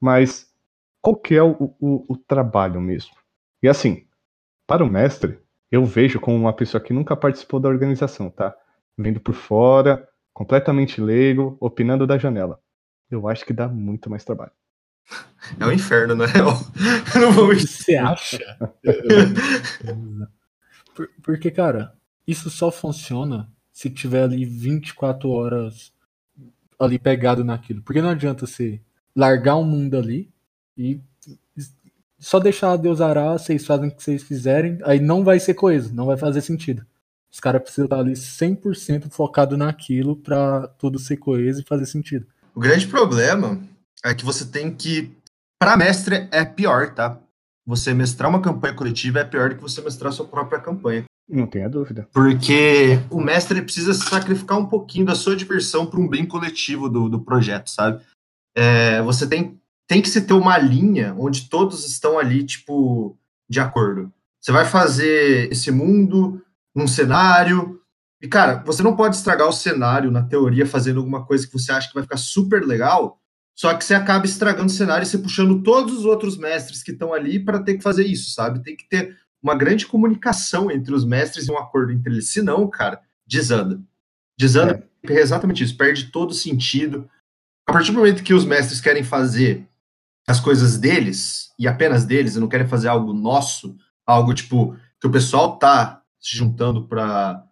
mas 0.00 0.52
qual 1.00 1.16
que 1.16 1.34
é 1.34 1.42
o, 1.42 1.74
o, 1.80 2.04
o 2.08 2.16
trabalho 2.16 2.80
mesmo? 2.80 3.12
E 3.62 3.68
assim, 3.68 4.06
para 4.66 4.84
o 4.84 4.90
mestre, 4.90 5.38
eu 5.70 5.84
vejo 5.84 6.20
como 6.20 6.36
uma 6.36 6.52
pessoa 6.52 6.80
que 6.80 6.92
nunca 6.92 7.16
participou 7.16 7.60
da 7.60 7.68
organização, 7.68 8.30
tá? 8.30 8.54
Vendo 8.96 9.20
por 9.20 9.34
fora, 9.34 10.08
completamente 10.32 11.00
leigo, 11.00 11.56
opinando 11.60 12.06
da 12.06 12.18
janela. 12.18 12.60
Eu 13.10 13.28
acho 13.28 13.44
que 13.44 13.52
dá 13.52 13.68
muito 13.68 14.10
mais 14.10 14.24
trabalho. 14.24 14.52
É 15.60 15.66
o 15.66 15.68
um 15.68 15.72
inferno, 15.72 16.14
na 16.16 16.24
real. 16.24 16.58
Não 17.20 17.30
vou 17.32 17.54
Você 17.54 17.96
acha? 17.96 18.58
Porque, 21.22 21.50
cara, 21.50 21.92
isso 22.26 22.48
só 22.48 22.70
funciona 22.70 23.52
se 23.70 23.90
tiver 23.90 24.22
ali 24.22 24.46
24 24.46 25.28
horas 25.28 25.92
ali 26.78 26.98
pegado 26.98 27.44
naquilo. 27.44 27.82
Porque 27.82 28.00
não 28.00 28.08
adianta 28.08 28.46
você 28.46 28.80
largar 29.14 29.56
um 29.56 29.64
mundo 29.64 29.98
ali 29.98 30.32
e 30.78 30.98
só 32.24 32.40
deixar 32.40 32.76
Deus 32.76 33.00
arar, 33.00 33.38
vocês 33.38 33.66
fazem 33.66 33.88
o 33.88 33.90
que 33.90 34.02
vocês 34.02 34.22
fizerem, 34.22 34.78
aí 34.84 34.98
não 34.98 35.22
vai 35.22 35.38
ser 35.38 35.54
coisa, 35.54 35.92
não 35.92 36.06
vai 36.06 36.16
fazer 36.16 36.40
sentido. 36.40 36.84
Os 37.32 37.40
caras 37.40 37.62
precisam 37.62 37.84
estar 37.84 37.98
ali 37.98 38.12
100% 38.12 39.10
focado 39.10 39.56
naquilo 39.56 40.16
para 40.16 40.68
tudo 40.78 40.98
ser 40.98 41.16
coeso 41.16 41.60
e 41.60 41.66
fazer 41.68 41.86
sentido. 41.86 42.26
O 42.54 42.60
grande 42.60 42.86
problema 42.86 43.60
é 44.04 44.14
que 44.14 44.24
você 44.24 44.44
tem 44.44 44.72
que. 44.72 45.12
Para 45.58 45.76
mestre 45.76 46.28
é 46.30 46.44
pior, 46.44 46.94
tá? 46.94 47.20
você 47.66 47.94
mestrar 47.94 48.28
uma 48.28 48.42
campanha 48.42 48.74
coletiva 48.74 49.20
é 49.20 49.24
pior 49.24 49.48
do 49.48 49.56
que 49.56 49.62
você 49.62 49.80
mestrar 49.80 50.12
sua 50.12 50.26
própria 50.26 50.60
campanha. 50.60 51.04
Não 51.28 51.46
tenha 51.46 51.68
dúvida. 51.68 52.06
Porque 52.12 53.00
o 53.10 53.20
mestre 53.20 53.62
precisa 53.62 53.94
sacrificar 53.94 54.58
um 54.58 54.66
pouquinho 54.66 55.06
da 55.06 55.14
sua 55.14 55.34
diversão 55.34 55.86
para 55.86 55.98
um 55.98 56.06
bem 56.06 56.26
coletivo 56.26 56.88
do, 56.88 57.08
do 57.08 57.20
projeto, 57.20 57.70
sabe? 57.70 58.02
É, 58.54 59.00
você 59.02 59.26
tem, 59.26 59.58
tem 59.86 60.00
que 60.00 60.08
se 60.08 60.22
ter 60.22 60.34
uma 60.34 60.56
linha 60.58 61.14
onde 61.18 61.48
todos 61.48 61.86
estão 61.86 62.18
ali, 62.18 62.44
tipo, 62.44 63.18
de 63.48 63.60
acordo. 63.60 64.12
Você 64.40 64.52
vai 64.52 64.64
fazer 64.64 65.50
esse 65.50 65.70
mundo 65.70 66.42
num 66.74 66.86
cenário. 66.86 67.80
E, 68.20 68.28
cara, 68.28 68.62
você 68.64 68.82
não 68.82 68.96
pode 68.96 69.16
estragar 69.16 69.48
o 69.48 69.52
cenário 69.52 70.10
na 70.10 70.22
teoria 70.22 70.66
fazendo 70.66 70.98
alguma 70.98 71.24
coisa 71.24 71.46
que 71.46 71.52
você 71.52 71.72
acha 71.72 71.88
que 71.88 71.94
vai 71.94 72.02
ficar 72.02 72.16
super 72.16 72.64
legal, 72.64 73.20
só 73.54 73.72
que 73.74 73.84
você 73.84 73.94
acaba 73.94 74.26
estragando 74.26 74.66
o 74.66 74.70
cenário 74.70 75.04
e 75.04 75.06
você 75.06 75.18
puxando 75.18 75.62
todos 75.62 75.98
os 75.98 76.04
outros 76.04 76.36
mestres 76.36 76.82
que 76.82 76.90
estão 76.90 77.12
ali 77.12 77.38
para 77.38 77.62
ter 77.62 77.74
que 77.74 77.82
fazer 77.82 78.06
isso, 78.06 78.32
sabe? 78.32 78.62
Tem 78.62 78.76
que 78.76 78.88
ter 78.88 79.16
uma 79.42 79.54
grande 79.54 79.86
comunicação 79.86 80.70
entre 80.70 80.92
os 80.94 81.04
mestres 81.04 81.46
e 81.46 81.52
um 81.52 81.58
acordo 81.58 81.92
entre 81.92 82.12
eles. 82.12 82.30
Senão, 82.30 82.68
cara, 82.68 83.00
desanda. 83.26 83.80
Desanda 84.38 84.88
é. 85.04 85.12
é 85.12 85.20
exatamente 85.20 85.62
isso, 85.62 85.76
perde 85.76 86.10
todo 86.10 86.34
sentido. 86.34 87.08
A 87.68 87.72
partir 87.72 87.92
do 87.92 87.98
momento 87.98 88.24
que 88.24 88.34
os 88.34 88.44
mestres 88.44 88.80
querem 88.80 89.04
fazer 89.04 89.68
as 90.26 90.40
coisas 90.40 90.78
deles, 90.78 91.50
e 91.58 91.68
apenas 91.68 92.04
deles, 92.04 92.34
e 92.34 92.40
não 92.40 92.48
querem 92.48 92.66
fazer 92.66 92.88
algo 92.88 93.12
nosso, 93.12 93.76
algo 94.06 94.32
tipo 94.32 94.76
que 95.00 95.06
o 95.06 95.10
pessoal 95.10 95.58
tá 95.58 96.02
se 96.18 96.36
juntando 96.36 96.88
para 96.88 97.46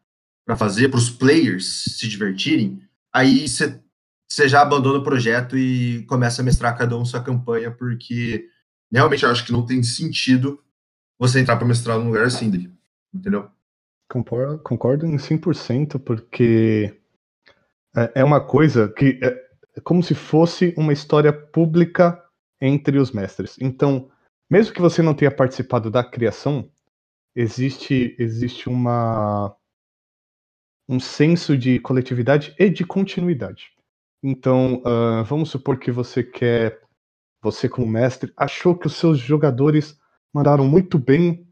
fazer, 0.56 0.88
para 0.88 0.98
os 0.98 1.10
players 1.10 1.84
se 1.98 2.08
divertirem, 2.08 2.80
aí 3.12 3.46
você 3.46 4.48
já 4.48 4.62
abandona 4.62 4.98
o 4.98 5.04
projeto 5.04 5.58
e 5.58 6.04
começa 6.06 6.40
a 6.40 6.44
mestrar 6.44 6.76
cada 6.76 6.96
um 6.96 7.04
sua 7.04 7.22
campanha, 7.22 7.70
porque 7.70 8.48
realmente 8.90 9.24
eu 9.24 9.30
acho 9.30 9.44
que 9.44 9.52
não 9.52 9.66
tem 9.66 9.82
sentido 9.82 10.58
você 11.18 11.40
entrar 11.40 11.56
para 11.56 11.66
mestrar 11.66 11.98
num 11.98 12.06
lugar 12.06 12.24
assim, 12.24 12.50
entendeu? 13.12 13.50
Concordo, 14.08 14.58
concordo 14.58 15.06
em 15.06 15.16
100%, 15.16 15.98
porque 15.98 16.98
é, 17.94 18.12
é 18.16 18.24
uma 18.24 18.40
coisa 18.40 18.88
que 18.88 19.18
é, 19.22 19.28
é 19.76 19.80
como 19.82 20.02
se 20.02 20.14
fosse 20.14 20.74
uma 20.76 20.92
história 20.92 21.32
pública 21.32 22.21
entre 22.62 22.96
os 22.96 23.10
mestres. 23.10 23.56
Então, 23.60 24.08
mesmo 24.48 24.72
que 24.72 24.80
você 24.80 25.02
não 25.02 25.14
tenha 25.14 25.30
participado 25.30 25.90
da 25.90 26.04
criação, 26.04 26.70
existe 27.34 28.14
existe 28.18 28.68
uma 28.68 29.54
um 30.88 31.00
senso 31.00 31.56
de 31.56 31.78
coletividade 31.80 32.54
e 32.58 32.70
de 32.70 32.84
continuidade. 32.84 33.72
Então, 34.22 34.82
uh, 34.86 35.24
vamos 35.24 35.50
supor 35.50 35.78
que 35.78 35.90
você 35.90 36.22
quer, 36.22 36.80
você 37.42 37.68
como 37.68 37.86
mestre, 37.86 38.32
achou 38.36 38.76
que 38.76 38.86
os 38.86 38.94
seus 38.94 39.18
jogadores 39.18 39.98
mandaram 40.32 40.64
muito 40.64 40.98
bem. 40.98 41.48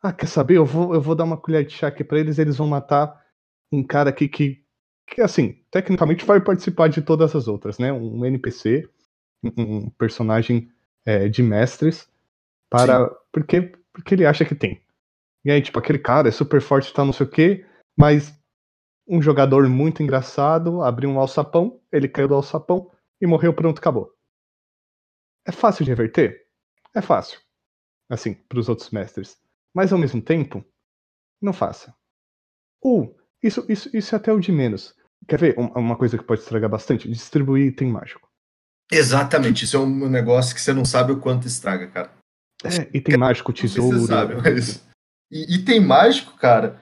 Ah, 0.00 0.12
quer 0.12 0.26
saber? 0.26 0.58
Eu 0.58 0.66
vou, 0.66 0.94
eu 0.94 1.00
vou 1.00 1.14
dar 1.16 1.24
uma 1.24 1.36
colher 1.36 1.66
de 1.66 1.72
chá 1.72 1.88
aqui 1.88 2.04
pra 2.04 2.18
eles, 2.18 2.38
eles 2.38 2.56
vão 2.56 2.68
matar 2.68 3.20
um 3.72 3.82
cara 3.82 4.10
aqui 4.10 4.28
que, 4.28 4.62
que 5.08 5.20
assim, 5.20 5.64
tecnicamente 5.70 6.24
vai 6.24 6.40
participar 6.40 6.88
de 6.88 7.02
todas 7.02 7.34
as 7.34 7.48
outras, 7.48 7.78
né? 7.78 7.92
Um 7.92 8.24
NPC, 8.24 8.88
um 9.56 9.90
personagem 9.90 10.70
é, 11.04 11.28
de 11.28 11.42
mestres, 11.42 12.08
para 12.70 13.08
porque, 13.32 13.72
porque 13.92 14.14
ele 14.14 14.26
acha 14.26 14.44
que 14.44 14.54
tem. 14.54 14.80
E 15.44 15.50
aí, 15.50 15.62
tipo, 15.62 15.78
aquele 15.78 15.98
cara 15.98 16.28
é 16.28 16.32
super 16.32 16.60
forte, 16.60 16.92
tá 16.92 17.04
não 17.04 17.12
sei 17.12 17.26
o 17.26 17.30
quê, 17.30 17.66
mas 17.96 18.34
um 19.06 19.22
jogador 19.22 19.68
muito 19.68 20.02
engraçado 20.02 20.82
abriu 20.82 21.08
um 21.08 21.20
alçapão, 21.20 21.80
ele 21.92 22.08
caiu 22.08 22.28
do 22.28 22.34
alçapão 22.34 22.90
e 23.20 23.26
morreu, 23.26 23.54
pronto, 23.54 23.78
acabou. 23.78 24.12
É 25.46 25.52
fácil 25.52 25.84
de 25.84 25.90
reverter? 25.92 26.46
É 26.92 27.00
fácil 27.00 27.38
assim, 28.08 28.34
para 28.34 28.58
os 28.58 28.68
outros 28.68 28.90
mestres. 28.90 29.38
Mas 29.74 29.92
ao 29.92 29.98
mesmo 29.98 30.22
tempo, 30.22 30.64
não 31.40 31.52
faça. 31.52 31.94
Ou, 32.80 33.16
isso, 33.42 33.64
isso, 33.68 33.94
isso 33.96 34.14
é 34.14 34.18
até 34.18 34.32
o 34.32 34.40
de 34.40 34.52
menos. 34.52 34.94
Quer 35.28 35.38
ver 35.38 35.58
uma 35.58 35.96
coisa 35.96 36.16
que 36.16 36.24
pode 36.24 36.40
estragar 36.40 36.70
bastante? 36.70 37.08
Distribuir 37.08 37.66
item 37.66 37.90
mágico. 37.90 38.25
Exatamente, 38.90 39.64
isso 39.64 39.76
é 39.76 39.80
um 39.80 40.08
negócio 40.08 40.54
que 40.54 40.60
você 40.60 40.72
não 40.72 40.84
sabe 40.84 41.12
o 41.12 41.20
quanto 41.20 41.46
estraga, 41.46 41.88
cara. 41.88 42.12
É, 42.64 42.88
item 42.96 43.16
mágico, 43.16 43.52
tesouro. 43.52 44.00
Você 44.00 44.06
sabe, 44.06 44.34
mas... 44.36 44.84
E 45.30 45.56
item 45.56 45.80
mágico, 45.80 46.36
cara, 46.36 46.80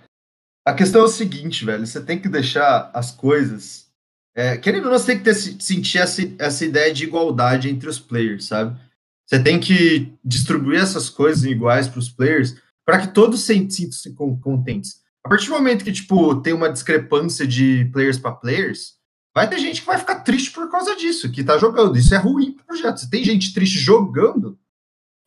a 0.66 0.72
questão 0.72 1.02
é 1.02 1.04
o 1.04 1.08
seguinte, 1.08 1.64
velho, 1.64 1.86
você 1.86 2.00
tem 2.00 2.18
que 2.18 2.28
deixar 2.28 2.90
as 2.94 3.10
coisas. 3.10 3.88
É, 4.34 4.56
querendo 4.56 4.86
ou 4.86 4.90
não, 4.90 4.98
você 4.98 5.14
tem 5.14 5.18
que 5.18 5.24
ter, 5.24 5.34
sentir 5.34 5.98
essa, 5.98 6.22
essa 6.38 6.64
ideia 6.64 6.92
de 6.92 7.04
igualdade 7.04 7.68
entre 7.68 7.88
os 7.88 7.98
players, 7.98 8.46
sabe? 8.46 8.78
Você 9.26 9.42
tem 9.42 9.58
que 9.58 10.12
distribuir 10.24 10.80
essas 10.80 11.08
coisas 11.08 11.44
iguais 11.44 11.88
para 11.88 11.98
os 11.98 12.10
players 12.10 12.56
para 12.84 13.00
que 13.00 13.14
todos 13.14 13.40
se 13.40 13.70
sintam 13.70 14.36
contentes. 14.40 15.02
A 15.24 15.28
partir 15.28 15.46
do 15.46 15.54
momento 15.54 15.84
que 15.84 15.92
tipo 15.92 16.40
tem 16.42 16.52
uma 16.52 16.70
discrepância 16.70 17.46
de 17.46 17.86
players 17.86 18.18
para 18.18 18.32
players, 18.32 18.96
vai 19.34 19.48
ter 19.48 19.58
gente 19.58 19.80
que 19.80 19.86
vai 19.86 19.98
ficar 19.98 20.20
triste 20.20 20.52
por 20.52 20.70
causa 20.70 20.94
disso, 20.94 21.30
que 21.30 21.42
tá 21.42 21.58
jogando. 21.58 21.98
Isso 21.98 22.14
é 22.14 22.18
ruim 22.18 22.52
pro 22.52 22.64
projeto. 22.66 22.98
Se 22.98 23.10
tem 23.10 23.24
gente 23.24 23.52
triste 23.52 23.78
jogando, 23.78 24.58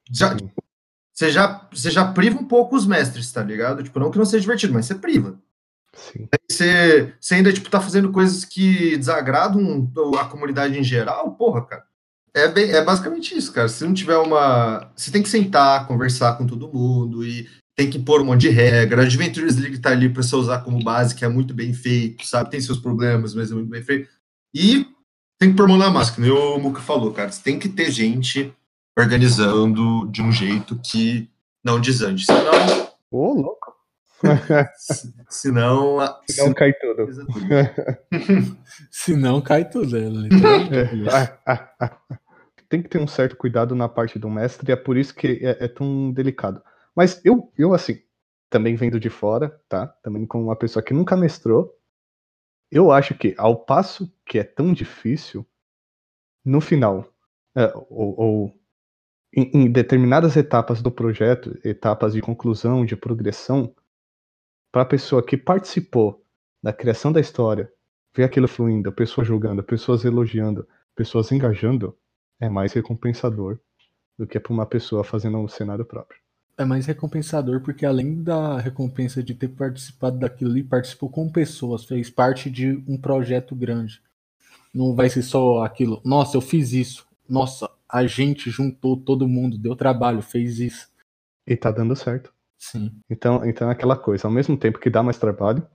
já, 0.10 0.34
tipo, 0.34 0.64
você, 1.14 1.32
já, 1.32 1.68
você 1.72 1.92
já 1.92 2.12
priva 2.14 2.40
um 2.40 2.46
pouco 2.46 2.76
os 2.76 2.86
mestres, 2.86 3.32
tá 3.32 3.44
ligado? 3.44 3.84
Tipo, 3.84 4.00
não 4.00 4.10
que 4.10 4.18
não 4.18 4.26
seja 4.26 4.42
divertido, 4.42 4.74
mas 4.74 4.86
você 4.86 4.96
priva. 4.96 5.38
Sim. 5.94 6.30
Você, 6.50 7.14
você 7.20 7.36
ainda 7.36 7.52
tipo, 7.52 7.70
tá 7.70 7.82
fazendo 7.82 8.12
coisas 8.12 8.46
que 8.46 8.96
desagradam 8.98 9.92
a 10.20 10.26
comunidade 10.26 10.80
em 10.80 10.84
geral, 10.84 11.32
porra, 11.36 11.66
cara. 11.66 11.86
É, 12.34 12.48
bem, 12.48 12.72
é 12.72 12.84
basicamente 12.84 13.36
isso, 13.36 13.52
cara. 13.52 13.68
Se 13.68 13.84
não 13.84 13.94
tiver 13.94 14.18
uma. 14.18 14.92
Você 14.96 15.10
tem 15.10 15.24
que 15.24 15.30
sentar, 15.30 15.88
conversar 15.88 16.38
com 16.38 16.46
todo 16.46 16.72
mundo 16.72 17.26
e 17.26 17.50
tem 17.78 17.88
que 17.92 18.00
pôr 18.00 18.22
um 18.22 18.26
monte 18.26 18.42
de 18.42 18.50
regra. 18.50 19.04
A 19.04 19.06
Adventures 19.06 19.56
League 19.56 19.78
tá 19.78 19.92
ali 19.92 20.10
para 20.10 20.24
você 20.24 20.36
usar 20.36 20.64
como 20.64 20.84
base, 20.84 21.14
que 21.14 21.24
é 21.24 21.28
muito 21.28 21.54
bem 21.54 21.72
feito, 21.74 22.26
sabe? 22.26 22.50
Tem 22.50 22.60
seus 22.60 22.80
problemas, 22.80 23.36
mas 23.36 23.52
é 23.52 23.54
muito 23.54 23.70
bem 23.70 23.84
feito. 23.84 24.10
E 24.52 24.88
tem 25.38 25.52
que 25.52 25.56
pôr 25.56 25.68
mão 25.68 25.78
na 25.78 25.92
máscara, 25.92 26.24
nem 26.24 26.32
o 26.32 26.58
Muka 26.58 26.82
falou, 26.82 27.14
cara. 27.14 27.32
Você 27.32 27.44
tem 27.44 27.60
que 27.60 27.70
ter 27.70 27.92
gente 27.92 28.52
organizando 28.98 30.10
de 30.10 30.24
um 30.24 30.32
jeito 30.32 30.76
que 30.84 31.30
não 31.64 31.80
desande. 31.80 32.26
Senão. 32.26 32.90
Ô, 33.12 33.28
oh, 33.28 33.34
louco! 33.42 33.76
senão. 35.30 36.00
Senão 36.28 36.54
cai 36.56 36.74
tudo. 36.74 37.08
senão 38.90 39.40
cai 39.46 39.70
tudo. 39.70 39.96
É 41.46 41.92
tem 42.70 42.82
que 42.82 42.90
ter 42.90 43.00
um 43.00 43.08
certo 43.08 43.38
cuidado 43.38 43.74
na 43.76 43.88
parte 43.88 44.20
do 44.20 44.30
mestre, 44.30 44.70
e 44.70 44.74
é 44.74 44.76
por 44.76 44.98
isso 44.98 45.16
que 45.16 45.40
é, 45.42 45.66
é 45.66 45.68
tão 45.70 46.12
delicado. 46.12 46.62
Mas 46.98 47.24
eu, 47.24 47.54
eu, 47.56 47.76
assim, 47.76 48.02
também 48.50 48.76
vendo 48.76 49.00
de 49.00 49.08
fora, 49.08 49.62
tá? 49.70 49.86
Também 50.02 50.26
como 50.26 50.46
uma 50.46 50.56
pessoa 50.56 50.82
que 50.82 50.96
nunca 50.96 51.16
mestrou, 51.16 51.78
eu 52.72 52.92
acho 52.92 53.14
que 53.16 53.36
ao 53.38 53.56
passo 53.56 54.12
que 54.26 54.40
é 54.40 54.44
tão 54.44 54.74
difícil, 54.74 55.46
no 56.44 56.60
final, 56.60 57.14
é, 57.56 57.72
ou, 57.88 58.20
ou 58.20 58.60
em, 59.32 59.52
em, 59.54 59.72
determinadas 59.72 60.36
etapas 60.36 60.82
do 60.82 60.92
projeto, 60.92 61.56
etapas 61.64 62.14
de 62.14 62.22
conclusão, 62.22 62.84
de 62.84 62.96
progressão, 62.96 63.76
para 64.72 64.82
a 64.82 64.86
pessoa 64.86 65.24
que 65.24 65.38
participou 65.38 66.26
da 66.64 66.74
criação 66.74 67.12
da 67.12 67.20
história, 67.20 67.72
ver 68.16 68.24
aquilo 68.24 68.48
fluindo, 68.48 68.92
pessoas 68.92 69.28
julgando, 69.28 69.62
pessoas 69.64 70.04
elogiando, 70.04 70.68
pessoas 70.96 71.32
engajando, 71.32 71.96
é 72.40 72.50
mais 72.50 72.74
recompensador 72.74 73.60
do 74.18 74.26
que 74.26 74.40
para 74.40 74.52
uma 74.52 74.66
pessoa 74.66 75.04
fazendo 75.04 75.38
um 75.38 75.48
cenário 75.48 75.86
próprio. 75.86 76.27
É 76.58 76.66
mais 76.66 76.88
recompensador 76.88 77.62
porque 77.62 77.86
além 77.86 78.24
da 78.24 78.58
recompensa 78.58 79.22
de 79.22 79.36
ter 79.36 79.50
participado 79.50 80.18
daquilo 80.18 80.52
ali, 80.52 80.64
participou 80.64 81.08
com 81.08 81.30
pessoas, 81.30 81.86
fez 81.86 82.10
parte 82.10 82.50
de 82.50 82.84
um 82.88 82.98
projeto 82.98 83.56
grande. 83.56 84.02
Não 84.74 84.96
vai 84.96 85.08
ser 85.08 85.22
só 85.22 85.64
aquilo, 85.64 86.02
nossa, 86.04 86.36
eu 86.36 86.42
fiz 86.42 86.74
isso. 86.74 87.06
Nossa, 87.30 87.70
a 87.88 88.08
gente 88.08 88.50
juntou 88.50 88.98
todo 88.98 89.28
mundo, 89.28 89.58
deu 89.58 89.76
trabalho, 89.76 90.22
fez 90.22 90.60
isso. 90.60 90.88
E 91.46 91.56
tá 91.56 91.70
dando 91.70 91.96
certo. 91.96 92.34
Sim. 92.58 92.92
Então, 93.08 93.46
então 93.46 93.70
é 93.70 93.72
aquela 93.72 93.96
coisa, 93.96 94.28
ao 94.28 94.34
mesmo 94.34 94.58
tempo 94.58 94.80
que 94.80 94.90
dá 94.90 95.04
mais 95.04 95.18
trabalho, 95.18 95.66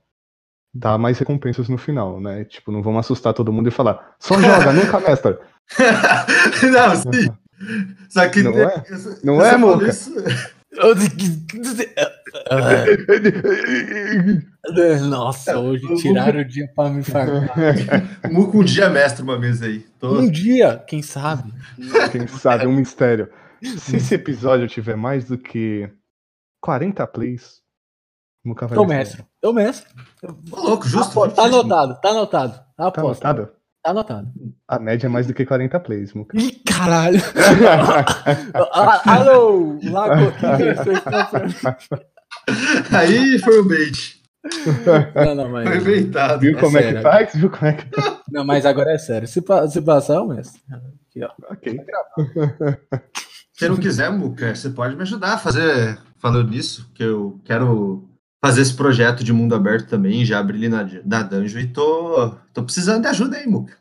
dá 0.73 0.97
mais 0.97 1.17
recompensas 1.17 1.69
no 1.69 1.77
final, 1.77 2.19
né? 2.19 2.43
Tipo, 2.43 2.71
não 2.71 2.81
vamos 2.81 2.99
assustar 2.99 3.33
todo 3.33 3.53
mundo 3.53 3.69
e 3.69 3.71
falar, 3.71 4.15
só 4.19 4.39
joga, 4.39 4.73
nunca 4.73 4.99
mestra. 4.99 5.39
não, 6.71 6.95
sim. 6.95 7.29
Só 8.09 8.27
que. 8.27 8.43
Não 8.43 8.51
é, 8.51 8.83
não 9.23 9.45
é 9.45 9.57
Moca? 9.57 9.87
Isso... 9.87 10.11
Nossa, 15.07 15.59
hoje 15.59 15.85
tiraram 15.95 16.39
o 16.41 16.45
dia 16.45 16.67
pra 16.75 16.89
me 16.89 17.03
farmar. 17.03 17.49
Muca 18.31 18.57
um 18.57 18.63
dia 18.63 18.89
mestre 18.89 19.23
uma 19.23 19.39
vez 19.39 19.61
aí. 19.61 19.79
Tô... 19.99 20.19
Um 20.19 20.29
dia, 20.29 20.83
quem 20.87 21.01
sabe? 21.01 21.53
Quem 22.11 22.27
sabe, 22.27 22.65
um 22.65 22.73
mistério. 22.73 23.29
Se 23.61 23.97
esse 23.97 24.15
episódio 24.15 24.67
tiver 24.67 24.97
mais 24.97 25.25
do 25.25 25.37
que 25.37 25.89
40 26.61 27.05
plays, 27.07 27.61
Muca 28.43 28.67
vai. 28.67 28.77
Eu 28.77 28.85
mestre. 28.85 29.23
Eu 29.41 29.53
mestre. 29.53 29.87
louco, 30.51 30.87
justo. 30.87 31.29
Tá 31.29 31.45
anotado, 31.45 31.99
tá 32.01 32.09
anotado. 32.09 32.59
Tá 32.75 32.91
anotado. 32.97 33.51
Tá 33.83 33.89
anotado. 33.91 34.31
A 34.67 34.79
média 34.79 35.07
é 35.07 35.09
mais 35.09 35.27
do 35.27 35.33
que 35.33 35.45
40 35.45 35.77
plays, 35.81 36.13
Muca. 36.13 36.37
Ih, 36.39 36.51
caralho! 36.65 37.19
Alô! 39.05 39.77
Lago, 39.83 40.31
que 40.39 40.45
Aí 42.95 43.39
foi 43.39 43.59
o 43.59 43.67
bait. 43.67 44.21
Não, 45.15 45.35
não, 45.35 45.49
mas. 45.49 45.67
Foi 45.67 45.79
beitado. 45.81 46.39
Viu 46.41 46.57
É 46.57 46.61
como 46.61 46.77
é 46.77 46.81
sério. 46.81 46.97
que 46.97 47.03
faz? 47.03 47.33
Viu 47.35 47.49
como 47.49 47.65
é 47.65 47.73
que 47.73 47.85
Não, 48.31 48.45
mas 48.45 48.65
agora 48.65 48.91
é 48.93 48.97
sério. 48.97 49.27
Se, 49.27 49.41
pa- 49.41 49.67
se 49.67 49.81
passar, 49.81 50.15
eu 50.15 50.27
mestre. 50.27 50.61
Aqui, 50.71 51.23
ó. 51.23 51.29
Ok. 51.51 51.77
Se 53.53 53.67
não 53.69 53.77
quiser, 53.77 54.09
Muca, 54.11 54.55
você 54.55 54.69
pode 54.69 54.95
me 54.95 55.01
ajudar 55.03 55.33
a 55.33 55.37
fazer, 55.37 55.97
falando 56.19 56.49
nisso, 56.49 56.89
que 56.95 57.03
eu 57.03 57.39
quero 57.45 58.09
fazer 58.43 58.61
esse 58.61 58.75
projeto 58.75 59.23
de 59.23 59.31
mundo 59.31 59.55
aberto 59.55 59.87
também, 59.87 60.25
já 60.25 60.37
abri 60.37 60.57
ali 60.57 60.67
na, 60.67 60.85
na 61.05 61.23
dungeon 61.23 61.61
e 61.61 61.67
tô, 61.67 62.35
tô 62.51 62.61
precisando 62.61 63.03
de 63.03 63.07
ajuda 63.07 63.37
aí, 63.37 63.47
Muca. 63.47 63.77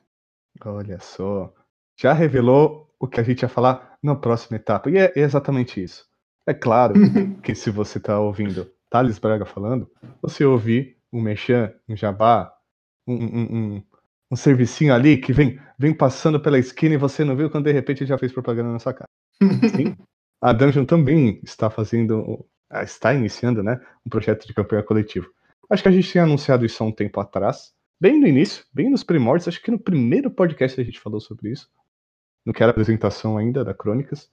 Olha 0.65 1.01
só. 1.01 1.53
Já 2.01 2.13
revelou 2.13 2.89
o 3.01 3.09
que 3.09 3.19
a 3.19 3.25
gente 3.25 3.43
ia 3.43 3.49
falar 3.49 3.97
na 4.01 4.15
próxima 4.15 4.57
etapa. 4.57 4.89
E 4.89 4.99
é 4.99 5.13
exatamente 5.17 5.83
isso. 5.83 6.07
É 6.47 6.55
claro 6.55 6.95
que 7.43 7.57
se 7.57 7.71
você 7.71 7.99
tá 7.99 8.21
ouvindo 8.21 8.71
Thales 8.89 9.19
Braga 9.19 9.45
falando, 9.45 9.91
você 10.23 10.45
ouvir 10.45 10.97
um 11.13 11.21
mexan, 11.21 11.73
um 11.89 11.97
jabá, 11.97 12.55
um, 13.05 13.15
um, 13.15 13.41
um, 13.41 13.83
um 14.31 14.37
servicinho 14.37 14.95
ali 14.95 15.17
que 15.17 15.33
vem, 15.33 15.59
vem 15.77 15.93
passando 15.93 16.39
pela 16.39 16.57
esquina 16.57 16.95
e 16.95 16.99
você 16.99 17.25
não 17.25 17.35
viu 17.35 17.51
quando 17.51 17.65
de 17.65 17.73
repente 17.73 18.05
ele 18.05 18.09
já 18.09 18.17
fez 18.17 18.31
propaganda 18.31 18.71
na 18.71 18.79
sua 18.79 18.95
cara. 18.95 19.11
Sim. 19.75 19.97
A 20.41 20.53
Dungeon 20.53 20.85
também 20.85 21.41
está 21.43 21.69
fazendo, 21.69 22.47
está 22.83 23.13
iniciando, 23.13 23.63
né, 23.63 23.81
um 24.07 24.11
projeto 24.11 24.47
de 24.47 24.55
campanha 24.55 24.83
coletivo. 24.83 25.31
Acho 25.69 25.83
que 25.83 25.89
a 25.89 25.93
gente 25.93 26.09
tinha 26.09 26.25
anunciado 26.25 26.65
isso 26.65 26.83
há 26.83 26.87
um 26.87 26.93
tempo 26.93 27.21
atrás, 27.21 27.73
bem 28.01 28.19
no 28.19 28.27
início, 28.27 28.65
bem 28.73 28.91
nos 28.91 29.03
primórdios, 29.03 29.49
acho 29.49 29.63
que 29.63 29.71
no 29.71 29.79
primeiro 29.79 30.31
podcast 30.31 30.81
a 30.81 30.85
gente 30.85 31.01
falou 31.01 31.21
sobre 31.21 31.51
isso, 31.51 31.69
no 32.45 32.53
que 32.53 32.63
era 32.63 32.71
a 32.71 32.73
apresentação 32.73 33.37
ainda 33.39 33.65
da 33.65 33.75
Crônicas, 33.75 34.31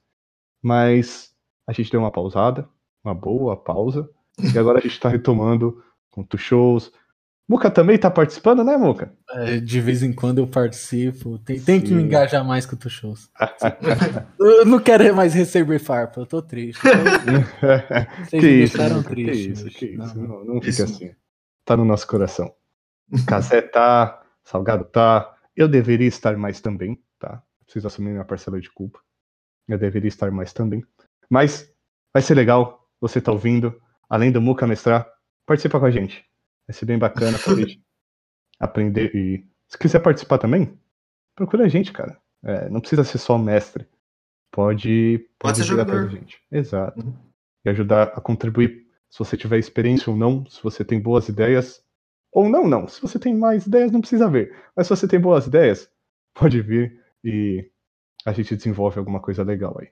mas 0.62 1.34
a 1.66 1.72
gente 1.72 1.90
deu 1.90 2.00
uma 2.00 2.10
pausada, 2.10 2.68
uma 3.04 3.14
boa 3.14 3.56
pausa, 3.56 4.10
e 4.54 4.58
agora 4.58 4.78
a 4.78 4.80
gente 4.80 4.92
está 4.92 5.08
retomando 5.08 5.82
com 6.10 6.22
tu 6.22 6.36
shows. 6.36 6.92
Muca 7.50 7.68
também 7.68 7.98
tá 7.98 8.08
participando, 8.08 8.62
né, 8.62 8.76
Muca? 8.76 9.12
É, 9.28 9.58
de 9.58 9.80
vez 9.80 10.04
em 10.04 10.12
quando 10.12 10.38
eu 10.38 10.46
participo. 10.46 11.36
Tem, 11.40 11.58
tem 11.58 11.80
que 11.80 11.92
me 11.92 12.00
engajar 12.00 12.44
mais 12.44 12.64
com 12.64 12.76
os 12.76 12.92
shows. 12.92 13.28
eu 14.38 14.64
não 14.64 14.78
quero 14.78 15.12
mais 15.16 15.34
receber 15.34 15.80
farpa, 15.80 16.20
eu 16.20 16.26
tô 16.26 16.40
triste. 16.40 16.80
Vocês 18.22 18.30
que 18.30 18.36
me 18.36 18.62
isso, 18.62 18.76
deixaram 18.76 18.98
Muca, 18.98 19.08
que 19.08 19.24
triste. 19.24 19.50
isso, 19.50 19.64
bicho. 19.64 19.78
que 19.80 19.86
isso. 19.86 20.16
Não. 20.16 20.28
Não, 20.28 20.44
não 20.44 20.54
fica 20.62 20.68
Isso. 20.68 20.84
assim. 20.84 21.10
Tá 21.64 21.76
no 21.76 21.84
nosso 21.84 22.06
coração. 22.06 22.54
Casé 23.26 23.60
tá, 23.62 24.22
Salgado 24.44 24.84
tá. 24.84 25.34
Eu 25.56 25.66
deveria 25.66 26.06
estar 26.06 26.36
mais 26.36 26.60
também, 26.60 27.02
tá? 27.18 27.42
Preciso 27.64 27.88
assumir 27.88 28.10
minha 28.10 28.24
parcela 28.24 28.60
de 28.60 28.70
culpa. 28.70 29.00
Eu 29.66 29.76
deveria 29.76 30.06
estar 30.06 30.30
mais 30.30 30.52
também. 30.52 30.84
Mas 31.28 31.68
vai 32.14 32.22
ser 32.22 32.36
legal. 32.36 32.88
Você 33.00 33.20
tá 33.20 33.32
ouvindo. 33.32 33.74
Além 34.08 34.30
do 34.30 34.40
Muca 34.40 34.68
mestrar, 34.68 35.04
participa 35.44 35.80
com 35.80 35.86
a 35.86 35.90
gente. 35.90 36.29
Vai 36.70 36.72
ser 36.72 36.86
bem 36.86 36.98
bacana 37.00 37.36
pra 37.36 37.52
gente 37.56 37.82
aprender. 38.60 39.12
E 39.12 39.44
se 39.66 39.76
quiser 39.76 39.98
participar 39.98 40.38
também, 40.38 40.78
procura 41.34 41.64
a 41.64 41.68
gente, 41.68 41.92
cara. 41.92 42.16
É, 42.44 42.68
não 42.68 42.78
precisa 42.80 43.02
ser 43.02 43.18
só 43.18 43.36
mestre. 43.36 43.88
Pode, 44.52 45.28
Pode 45.36 45.58
ser 45.58 45.64
vir 45.64 45.80
atrás 45.80 46.02
jogador. 46.02 46.16
gente. 46.16 46.40
Exato. 46.48 47.00
Uhum. 47.00 47.12
E 47.64 47.70
ajudar 47.70 48.04
a 48.04 48.20
contribuir. 48.20 48.86
Se 49.10 49.18
você 49.18 49.36
tiver 49.36 49.58
experiência 49.58 50.12
ou 50.12 50.16
não, 50.16 50.46
se 50.46 50.62
você 50.62 50.84
tem 50.84 51.00
boas 51.00 51.28
ideias. 51.28 51.82
Ou 52.30 52.48
não, 52.48 52.68
não. 52.68 52.86
Se 52.86 53.02
você 53.02 53.18
tem 53.18 53.36
mais 53.36 53.66
ideias, 53.66 53.90
não 53.90 54.00
precisa 54.00 54.30
ver. 54.30 54.56
Mas 54.76 54.86
se 54.86 54.94
você 54.94 55.08
tem 55.08 55.18
boas 55.18 55.48
ideias, 55.48 55.90
pode 56.32 56.62
vir 56.62 57.02
e 57.24 57.68
a 58.24 58.30
gente 58.32 58.54
desenvolve 58.54 58.96
alguma 58.96 59.18
coisa 59.18 59.42
legal 59.42 59.76
aí. 59.80 59.88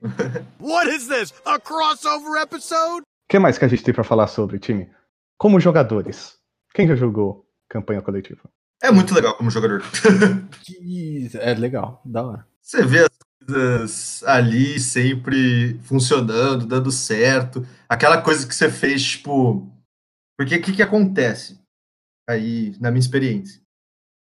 O 0.61 0.69
What 0.71 0.89
is 0.95 1.09
this? 1.09 1.33
A 1.43 1.59
crossover 1.59 2.41
episode? 2.41 3.01
que 3.27 3.37
mais 3.37 3.57
que 3.57 3.65
a 3.65 3.67
gente 3.67 3.83
tem 3.83 3.93
pra 3.93 4.05
falar 4.05 4.27
sobre, 4.27 4.57
time? 4.59 4.89
Como 5.37 5.59
jogadores. 5.59 6.38
Quem 6.79 6.87
já 6.87 6.95
jogou 6.95 7.45
campanha 7.67 8.01
coletiva? 8.01 8.49
É 8.81 8.89
muito 8.89 9.13
legal 9.13 9.35
como 9.35 9.51
jogador. 9.51 9.83
É 11.41 11.53
legal, 11.53 12.01
da 12.05 12.23
hora. 12.23 12.47
Você 12.61 12.85
vê 12.85 12.99
as 12.99 13.09
coisas 13.45 14.23
ali 14.23 14.79
sempre 14.79 15.77
funcionando, 15.83 16.65
dando 16.65 16.89
certo. 16.89 17.67
Aquela 17.89 18.21
coisa 18.21 18.47
que 18.47 18.55
você 18.55 18.71
fez, 18.71 19.03
tipo. 19.03 19.69
Porque 20.37 20.55
o 20.55 20.61
que, 20.61 20.71
que 20.71 20.81
acontece 20.81 21.59
aí, 22.29 22.73
na 22.79 22.91
minha 22.91 23.01
experiência? 23.01 23.61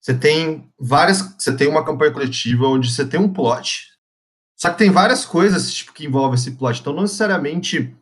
Você 0.03 0.13
tem 0.13 0.69
várias. 0.77 1.21
Você 1.39 1.57
tem 1.57 1.69
uma 1.69 1.85
campanha 1.85 2.13
coletiva 2.13 2.67
onde 2.67 2.93
você 2.93 3.07
tem 3.07 3.21
um 3.21 3.33
plot. 3.33 3.93
Só 4.59 4.71
que 4.71 4.79
tem 4.79 4.91
várias 4.91 5.25
coisas 5.25 5.73
tipo, 5.73 5.93
que 5.93 6.05
envolvem 6.05 6.35
esse 6.35 6.51
plot. 6.57 6.81
Então, 6.81 6.93
não 6.93 7.03
necessariamente 7.03 7.97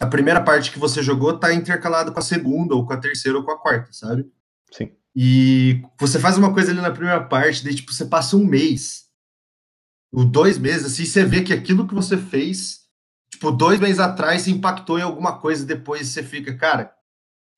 a 0.00 0.06
primeira 0.06 0.40
parte 0.40 0.72
que 0.72 0.78
você 0.78 1.02
jogou 1.02 1.38
tá 1.38 1.52
intercalada 1.52 2.10
com 2.10 2.18
a 2.18 2.22
segunda, 2.22 2.74
ou 2.74 2.86
com 2.86 2.92
a 2.94 2.96
terceira, 2.96 3.36
ou 3.36 3.44
com 3.44 3.52
a 3.52 3.58
quarta, 3.58 3.92
sabe? 3.92 4.26
Sim. 4.72 4.90
E 5.14 5.82
você 5.98 6.18
faz 6.18 6.38
uma 6.38 6.54
coisa 6.54 6.70
ali 6.72 6.80
na 6.80 6.90
primeira 6.90 7.22
parte, 7.22 7.62
daí 7.62 7.74
tipo, 7.74 7.92
você 7.92 8.06
passa 8.06 8.36
um 8.36 8.44
mês, 8.44 9.04
ou 10.10 10.24
dois 10.24 10.58
meses, 10.58 10.86
assim, 10.86 11.04
você 11.04 11.24
vê 11.24 11.42
que 11.42 11.52
aquilo 11.52 11.86
que 11.86 11.94
você 11.94 12.16
fez, 12.16 12.80
tipo, 13.30 13.50
dois 13.50 13.78
meses 13.78 13.98
atrás 13.98 14.42
se 14.42 14.50
impactou 14.50 14.98
em 14.98 15.02
alguma 15.02 15.38
coisa, 15.38 15.66
depois 15.66 16.08
você 16.08 16.22
fica, 16.22 16.56
cara, 16.56 16.92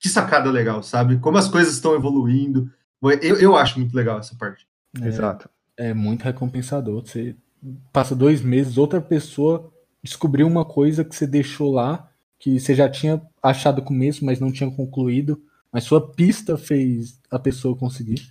que 0.01 0.09
sacada 0.09 0.51
legal, 0.51 0.83
sabe? 0.83 1.19
Como 1.19 1.39
as 1.39 1.49
coisas 1.49 1.75
estão 1.75 1.95
evoluindo. 1.95 2.69
Eu, 3.23 3.39
eu 3.39 3.57
acho 3.57 3.79
muito 3.79 3.95
legal 3.95 4.19
essa 4.19 4.35
parte. 4.35 4.67
É, 5.01 5.07
Exato. 5.07 5.49
é 5.77 5.95
muito 5.95 6.25
recompensador. 6.25 7.07
Você 7.07 7.37
passa 7.93 8.17
dois 8.17 8.41
meses, 8.41 8.77
outra 8.77 9.01
pessoa 9.01 9.73
descobriu 10.03 10.47
uma 10.49 10.65
coisa 10.65 11.05
que 11.05 11.15
você 11.15 11.27
deixou 11.27 11.71
lá, 11.71 12.11
que 12.43 12.61
você 12.61 12.75
já 12.77 12.91
tinha 12.91 13.23
achado 13.43 13.79
no 13.83 13.87
começo, 13.87 14.27
mas 14.27 14.41
não 14.41 14.53
tinha 14.53 14.71
concluído. 14.71 15.43
Mas 15.73 15.85
sua 15.87 16.13
pista 16.15 16.59
fez 16.59 17.21
a 17.31 17.41
pessoa 17.41 17.79
conseguir. 17.79 18.23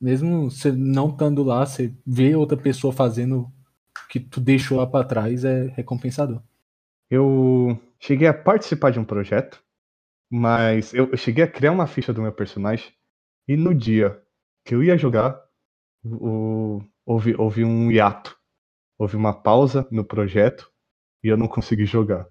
Mesmo 0.00 0.50
você 0.50 0.72
não 0.72 1.10
estando 1.10 1.42
lá, 1.44 1.66
você 1.66 1.94
vê 2.06 2.34
outra 2.36 2.56
pessoa 2.58 2.92
fazendo 2.92 3.42
o 3.42 3.52
que 4.10 4.20
tu 4.20 4.40
deixou 4.40 4.78
lá 4.78 4.86
pra 4.86 5.04
trás, 5.04 5.44
é 5.44 5.68
recompensador. 5.76 6.42
Eu 7.10 7.78
cheguei 7.98 8.28
a 8.28 8.34
participar 8.34 8.90
de 8.90 8.98
um 8.98 9.04
projeto, 9.04 9.62
mas 10.30 10.94
eu 10.94 11.10
eu 11.10 11.18
cheguei 11.18 11.44
a 11.44 11.48
criar 11.50 11.72
uma 11.72 11.88
ficha 11.88 12.12
do 12.14 12.22
meu 12.22 12.32
personagem 12.32 12.92
e 13.48 13.56
no 13.56 13.74
dia 13.74 14.22
que 14.64 14.74
eu 14.74 14.84
ia 14.84 14.98
jogar, 14.98 15.40
o- 16.04 16.82
houve, 17.06 17.36
houve 17.38 17.64
um 17.64 17.90
hiato, 17.92 18.36
houve 18.98 19.16
uma 19.16 19.34
pausa 19.34 19.88
no 19.92 20.04
projeto 20.04 20.70
e 21.24 21.28
eu 21.28 21.38
não 21.38 21.48
consegui 21.48 21.86
jogar. 21.86 22.28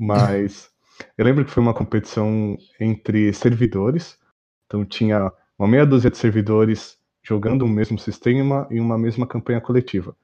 Mas 0.00 0.70
eu 1.18 1.24
lembro 1.26 1.44
que 1.44 1.50
foi 1.50 1.62
uma 1.62 1.74
competição 1.74 2.56
entre 2.80 3.32
servidores, 3.34 4.18
então 4.64 4.84
tinha 4.84 5.30
uma 5.58 5.68
meia 5.68 5.84
dúzia 5.84 6.10
de 6.10 6.16
servidores 6.16 6.98
jogando 7.22 7.66
o 7.66 7.68
mesmo 7.68 7.98
sistema 7.98 8.66
e 8.70 8.80
uma 8.80 8.96
mesma 8.96 9.26
campanha 9.26 9.60
coletiva. 9.60 10.16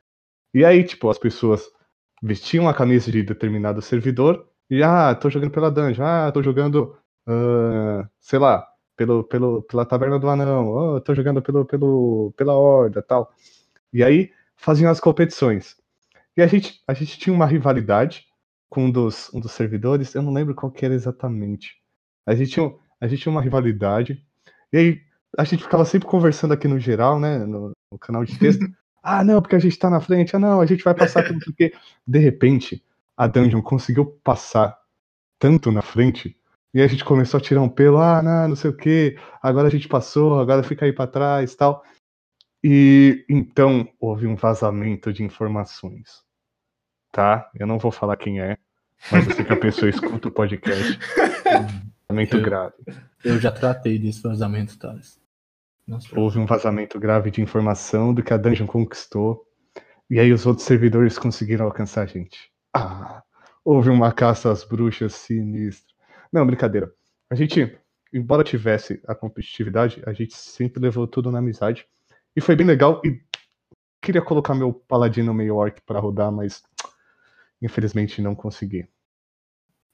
E 0.55 0.65
aí, 0.65 0.83
tipo, 0.83 1.11
as 1.11 1.19
pessoas 1.19 1.71
vestiam 2.23 2.67
a 2.67 2.73
camisa 2.73 3.12
de 3.12 3.23
determinado 3.23 3.83
servidor 3.83 4.49
e, 4.71 4.83
ah, 4.83 5.15
tô 5.15 5.29
jogando 5.29 5.51
pela 5.51 5.71
dungeon, 5.71 6.05
ah, 6.05 6.33
tô 6.33 6.43
jogando, 6.43 6.97
ah, 7.27 8.09
sei 8.19 8.39
lá, 8.39 8.67
pelo, 8.97 9.25
pelo, 9.25 9.62
pela 9.62 9.85
Taverna 9.85 10.19
do 10.19 10.29
Anão, 10.29 10.69
oh, 10.69 11.01
tô 11.03 11.15
jogando 11.15 11.43
pelo, 11.43 11.67
pelo, 11.67 12.33
pela 12.35 12.55
Horda 12.55 13.03
tal. 13.03 13.31
E 13.93 14.03
aí 14.03 14.33
faziam 14.57 14.91
as 14.91 15.01
competições. 15.01 15.77
E 16.35 16.41
a 16.41 16.47
gente, 16.47 16.81
a 16.89 16.95
gente 16.95 17.19
tinha 17.19 17.35
uma 17.35 17.47
rivalidade 17.47 18.27
com 18.68 18.87
um 18.87 18.90
dos, 18.90 19.33
um 19.33 19.40
dos 19.40 19.52
servidores, 19.52 20.14
eu 20.14 20.22
não 20.22 20.33
lembro 20.33 20.55
qual 20.55 20.70
que 20.70 20.85
era 20.85 20.94
exatamente. 20.94 21.76
A 22.26 22.35
gente 22.35 22.50
tinha, 22.52 22.74
a 23.00 23.07
gente 23.07 23.22
tinha 23.22 23.33
uma 23.33 23.42
rivalidade, 23.42 24.24
e 24.72 24.76
aí 24.76 25.02
a 25.38 25.44
gente 25.44 25.62
ficava 25.62 25.85
sempre 25.85 26.09
conversando 26.09 26.55
aqui 26.55 26.66
no 26.66 26.79
geral, 26.79 27.20
né, 27.20 27.38
no, 27.38 27.72
no 27.90 27.98
canal 27.98 28.24
de 28.24 28.38
texto. 28.38 28.64
ah, 29.02 29.22
não, 29.22 29.40
porque 29.40 29.57
a 29.57 29.61
gente 29.61 29.79
tá 29.79 29.88
na 29.88 30.00
frente, 30.00 30.35
ah, 30.35 30.38
não, 30.38 30.61
a 30.61 30.66
gente 30.66 30.83
vai 30.83 30.94
passar 30.94 31.24
tudo 31.24 31.38
porque 31.44 31.72
de 32.07 32.18
repente 32.18 32.83
a 33.16 33.26
dungeon 33.26 33.62
conseguiu 33.62 34.07
passar 34.24 34.76
tanto 35.38 35.70
na 35.70 35.83
frente 35.83 36.37
e 36.74 36.83
a 36.83 36.87
gente 36.87 37.05
começou 37.05 37.38
a 37.38 37.40
tirar 37.40 37.62
um 37.62 37.68
pelo, 37.68 37.98
ah, 37.98 38.22
não, 38.22 38.48
não 38.48 38.57
sei 38.57 38.70
o 38.70 38.76
que, 38.76 39.16
agora 39.42 39.68
a 39.68 39.70
gente 39.70 39.88
passou, 39.88 40.38
agora 40.38 40.62
fica 40.62 40.85
aí 40.85 40.92
pra 40.92 41.07
trás 41.07 41.55
tal. 41.55 41.83
E 42.62 43.24
então 43.29 43.88
houve 44.00 44.26
um 44.26 44.35
vazamento 44.35 45.12
de 45.12 45.22
informações. 45.22 46.26
Tá? 47.16 47.50
Eu 47.59 47.66
não 47.66 47.79
vou 47.79 47.90
falar 47.90 48.14
quem 48.18 48.42
é, 48.42 48.59
mas 49.11 49.26
eu 49.26 49.35
sei 49.35 49.42
que 49.46 49.52
a 49.55 49.57
pessoa 49.57 49.88
escuta 49.88 50.29
o 50.29 50.31
podcast. 50.31 50.98
Vazamento 52.07 52.42
grave. 52.42 52.74
Eu 53.24 53.40
já 53.40 53.50
tratei 53.50 53.98
desse 53.98 54.22
vazamento, 54.22 54.79
Thales. 54.79 55.18
Nossa, 55.88 56.09
Houve 56.14 56.38
um 56.38 56.44
vazamento 56.44 57.00
grave 57.00 57.31
de 57.31 57.40
informação 57.40 58.12
do 58.12 58.22
que 58.22 58.35
a 58.35 58.37
dungeon 58.37 58.66
conquistou. 58.66 59.46
E 60.11 60.20
aí 60.20 60.31
os 60.31 60.44
outros 60.44 60.66
servidores 60.66 61.18
conseguiram 61.18 61.64
alcançar 61.64 62.02
a 62.02 62.07
gente. 62.07 62.50
Ah, 62.74 63.22
houve 63.64 63.88
uma 63.88 64.12
caça 64.12 64.52
às 64.52 64.62
bruxas 64.62 65.14
sinistra. 65.14 65.94
Não, 66.31 66.46
brincadeira. 66.46 66.92
A 67.31 67.35
gente, 67.35 67.79
embora 68.12 68.44
tivesse 68.44 69.00
a 69.09 69.14
competitividade, 69.14 70.02
a 70.05 70.12
gente 70.12 70.37
sempre 70.37 70.83
levou 70.83 71.07
tudo 71.07 71.33
na 71.33 71.38
amizade. 71.38 71.87
E 72.37 72.42
foi 72.42 72.55
bem 72.55 72.66
legal. 72.66 73.00
E 73.02 73.18
queria 74.02 74.20
colocar 74.20 74.55
meu 74.55 74.70
paladino 74.70 75.33
meio 75.33 75.57
orc 75.57 75.81
para 75.81 75.98
rodar, 75.98 76.31
mas 76.31 76.62
infelizmente 77.61 78.23
não 78.23 78.35
consegui. 78.35 78.88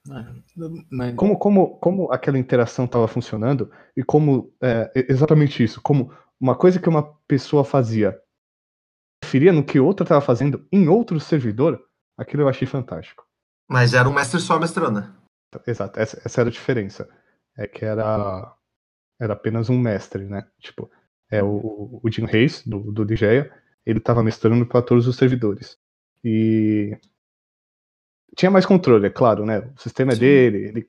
Mas... 0.06 1.14
Como, 1.14 1.38
como, 1.38 1.76
como 1.78 2.12
aquela 2.12 2.38
interação 2.38 2.86
estava 2.86 3.06
funcionando 3.06 3.70
e 3.96 4.02
como 4.02 4.52
é, 4.60 4.90
exatamente 5.08 5.62
isso, 5.62 5.80
como 5.80 6.12
uma 6.40 6.56
coisa 6.56 6.80
que 6.80 6.88
uma 6.88 7.14
pessoa 7.28 7.64
fazia 7.64 8.20
interferia 9.32 9.52
no 9.52 9.64
que 9.64 9.80
outra 9.80 10.04
estava 10.04 10.20
fazendo 10.20 10.66
em 10.70 10.88
outro 10.88 11.18
servidor, 11.18 11.82
aquilo 12.18 12.42
eu 12.42 12.48
achei 12.48 12.66
fantástico. 12.66 13.24
Mas 13.68 13.94
era 13.94 14.08
um 14.08 14.12
mestre 14.12 14.40
só 14.40 14.58
mestrando, 14.58 15.00
né? 15.00 15.14
Exato, 15.66 15.98
essa, 15.98 16.20
essa 16.24 16.40
era 16.40 16.50
a 16.50 16.52
diferença. 16.52 17.08
É 17.56 17.66
que 17.66 17.84
era, 17.84 18.54
era 19.20 19.32
apenas 19.32 19.70
um 19.70 19.78
mestre, 19.78 20.24
né? 20.24 20.46
Tipo, 20.58 20.90
é 21.30 21.42
o, 21.42 22.00
o 22.02 22.10
Jim 22.10 22.26
Reis, 22.26 22.62
do, 22.66 22.92
do 22.92 23.06
Digeia, 23.06 23.50
ele 23.86 23.98
estava 23.98 24.22
mestrando 24.22 24.66
para 24.66 24.82
todos 24.82 25.06
os 25.06 25.16
servidores. 25.16 25.78
E 26.24 26.98
tinha 28.36 28.50
mais 28.50 28.66
controle, 28.66 29.06
é 29.06 29.10
claro, 29.10 29.44
né? 29.44 29.70
O 29.76 29.80
sistema 29.80 30.12
é 30.12 30.16
Sim. 30.16 30.20
é 30.20 30.24
dele, 30.24 30.58
ele, 30.68 30.88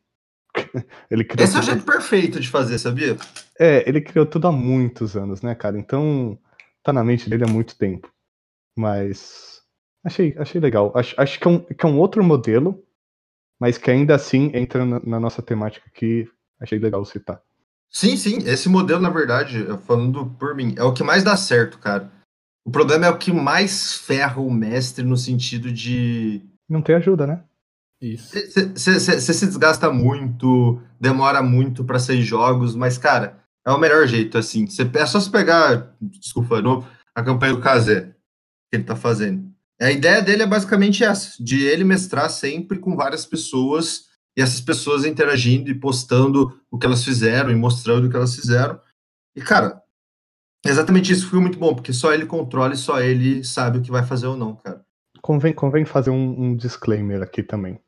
ele 1.10 1.24
criou. 1.24 1.44
Esse 1.44 1.58
é 1.58 1.60
o 1.60 1.64
jeito 1.64 1.84
perfeito 1.84 2.40
de 2.40 2.48
fazer, 2.48 2.78
sabia? 2.78 3.18
É, 3.60 3.88
ele 3.88 4.02
criou 4.02 4.26
tudo 4.26 4.48
há 4.48 4.52
muitos 4.52 5.16
anos, 5.16 5.42
né, 5.42 5.54
cara? 5.56 5.78
Então 5.78 6.38
tá 6.82 6.92
na 6.92 7.04
mente 7.04 7.30
dele 7.30 7.44
há 7.44 7.48
muito 7.48 7.78
tempo. 7.78 8.12
Mas 8.76 9.62
achei, 10.04 10.36
achei 10.38 10.60
legal. 10.60 10.92
Acho, 10.96 11.20
acho 11.20 11.40
que, 11.40 11.48
é 11.48 11.52
um, 11.52 11.60
que 11.60 11.86
é 11.86 11.90
um 11.90 12.00
outro 12.00 12.24
modelo, 12.24 12.84
mas 13.60 13.78
que 13.78 13.92
ainda 13.92 14.16
assim 14.16 14.52
entra 14.54 14.86
na, 14.86 15.00
na 15.00 15.20
nossa 15.20 15.42
temática 15.42 15.86
aqui. 15.88 16.28
Achei 16.60 16.80
legal 16.80 17.04
citar. 17.04 17.42
Sim, 17.90 18.18
sim. 18.18 18.38
Esse 18.46 18.68
modelo, 18.70 19.00
na 19.00 19.10
verdade, 19.10 19.66
falando 19.86 20.26
por 20.40 20.56
mim, 20.56 20.74
é 20.78 20.84
o 20.84 20.94
que 20.94 21.04
mais 21.04 21.24
dá 21.24 21.38
certo, 21.38 21.78
cara. 21.78 22.12
O 22.66 22.72
problema 22.72 23.06
é 23.06 23.10
o 23.10 23.18
que 23.18 23.32
mais 23.32 23.94
ferra 23.94 24.42
o 24.42 24.52
mestre 24.52 25.06
no 25.06 25.18
sentido 25.18 25.72
de. 25.72 26.42
Não 26.70 26.82
tem 26.82 26.96
ajuda, 26.96 27.28
né? 27.28 27.44
Isso. 28.02 28.34
Você 28.76 29.34
se 29.34 29.46
desgasta 29.46 29.90
muito, 29.92 30.82
demora 31.00 31.42
muito 31.42 31.86
para 31.86 32.00
sair 32.00 32.22
jogos, 32.22 32.76
mas, 32.76 32.98
cara, 32.98 33.40
é 33.66 33.72
o 33.72 33.78
melhor 33.78 34.06
jeito, 34.08 34.38
assim. 34.38 34.68
Cê, 34.68 34.90
é 34.96 35.06
só 35.06 35.20
se 35.20 35.32
pegar, 35.32 35.96
desculpa, 36.02 36.62
no, 36.62 36.86
a 37.16 37.24
campanha 37.24 37.54
do 37.54 37.62
Kazé 37.62 38.14
que 38.70 38.78
ele 38.78 38.84
tá 38.84 38.96
fazendo. 38.96 39.54
A 39.82 39.92
ideia 39.92 40.22
dele 40.22 40.44
é 40.44 40.48
basicamente 40.48 41.04
essa, 41.04 41.42
de 41.42 41.64
ele 41.64 41.84
mestrar 41.84 42.30
sempre 42.30 42.80
com 42.80 42.96
várias 42.96 43.26
pessoas 43.26 44.08
e 44.36 44.42
essas 44.42 44.60
pessoas 44.60 45.06
interagindo 45.06 45.70
e 45.70 45.80
postando 45.80 46.60
o 46.72 46.78
que 46.78 46.86
elas 46.86 47.04
fizeram 47.04 47.52
e 47.52 47.56
mostrando 47.56 48.08
o 48.08 48.10
que 48.10 48.16
elas 48.16 48.36
fizeram. 48.36 48.80
E, 49.36 49.42
cara, 49.42 49.82
exatamente 50.66 51.12
isso 51.12 51.30
foi 51.30 51.40
muito 51.40 51.58
bom, 51.58 51.74
porque 51.74 51.94
só 51.94 52.14
ele 52.14 52.26
controla 52.26 52.74
e 52.74 52.78
só 52.78 53.00
ele 53.00 53.44
sabe 53.44 53.78
o 53.78 53.82
que 53.82 53.92
vai 53.92 54.06
fazer 54.06 54.28
ou 54.28 54.36
não, 54.36 54.56
cara. 54.56 54.84
Convém, 55.24 55.54
convém 55.54 55.86
fazer 55.86 56.10
um, 56.10 56.42
um 56.44 56.54
disclaimer 56.54 57.22
aqui 57.22 57.42
também. 57.42 57.80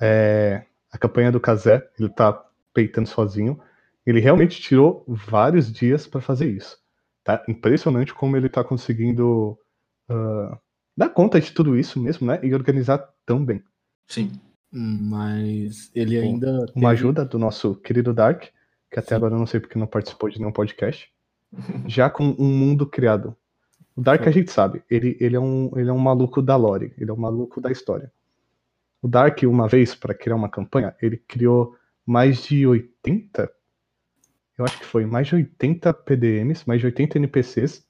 É, 0.00 0.64
a 0.90 0.96
campanha 0.96 1.30
do 1.30 1.38
Kazé, 1.38 1.86
ele 2.00 2.08
tá 2.08 2.32
peitando 2.72 3.06
sozinho. 3.06 3.60
Ele 4.06 4.20
realmente 4.20 4.58
tirou 4.58 5.04
vários 5.06 5.70
dias 5.70 6.06
para 6.06 6.22
fazer 6.22 6.50
isso. 6.50 6.78
Tá 7.22 7.44
impressionante 7.46 8.14
como 8.14 8.38
ele 8.38 8.48
tá 8.48 8.64
conseguindo 8.64 9.58
uh, 10.10 10.58
dar 10.96 11.10
conta 11.10 11.38
de 11.38 11.52
tudo 11.52 11.76
isso 11.76 12.00
mesmo, 12.00 12.26
né? 12.26 12.40
E 12.42 12.54
organizar 12.54 13.06
tão 13.26 13.44
bem. 13.44 13.62
Sim. 14.06 14.32
Mas 14.72 15.90
ele 15.94 16.18
ainda. 16.18 16.50
Uma 16.50 16.66
teve... 16.72 16.86
ajuda 16.86 17.22
do 17.22 17.38
nosso 17.38 17.74
querido 17.74 18.14
Dark, 18.14 18.44
que 18.90 18.98
até 18.98 19.10
Sim. 19.10 19.14
agora 19.16 19.34
eu 19.34 19.38
não 19.38 19.46
sei 19.46 19.60
porque 19.60 19.78
não 19.78 19.86
participou 19.86 20.30
de 20.30 20.38
nenhum 20.38 20.52
podcast. 20.52 21.06
já 21.86 22.08
com 22.08 22.34
um 22.38 22.48
mundo 22.48 22.86
criado 22.86 23.36
o 23.98 24.00
Dark 24.00 24.24
a 24.28 24.30
gente 24.30 24.52
sabe, 24.52 24.80
ele, 24.88 25.16
ele, 25.18 25.34
é 25.34 25.40
um, 25.40 25.72
ele 25.76 25.90
é 25.90 25.92
um 25.92 25.98
maluco 25.98 26.40
da 26.40 26.54
lore, 26.54 26.94
ele 26.96 27.10
é 27.10 27.12
um 27.12 27.16
maluco 27.16 27.60
da 27.60 27.68
história. 27.68 28.12
O 29.02 29.08
Dark, 29.08 29.42
uma 29.42 29.66
vez, 29.66 29.92
para 29.92 30.14
criar 30.14 30.36
uma 30.36 30.48
campanha, 30.48 30.94
ele 31.02 31.16
criou 31.16 31.74
mais 32.06 32.44
de 32.44 32.64
80, 32.64 33.50
eu 34.56 34.64
acho 34.64 34.78
que 34.78 34.84
foi 34.84 35.04
mais 35.04 35.26
de 35.26 35.34
80 35.34 35.92
PDMs, 35.92 36.62
mais 36.64 36.80
de 36.80 36.86
80 36.86 37.18
NPCs, 37.18 37.84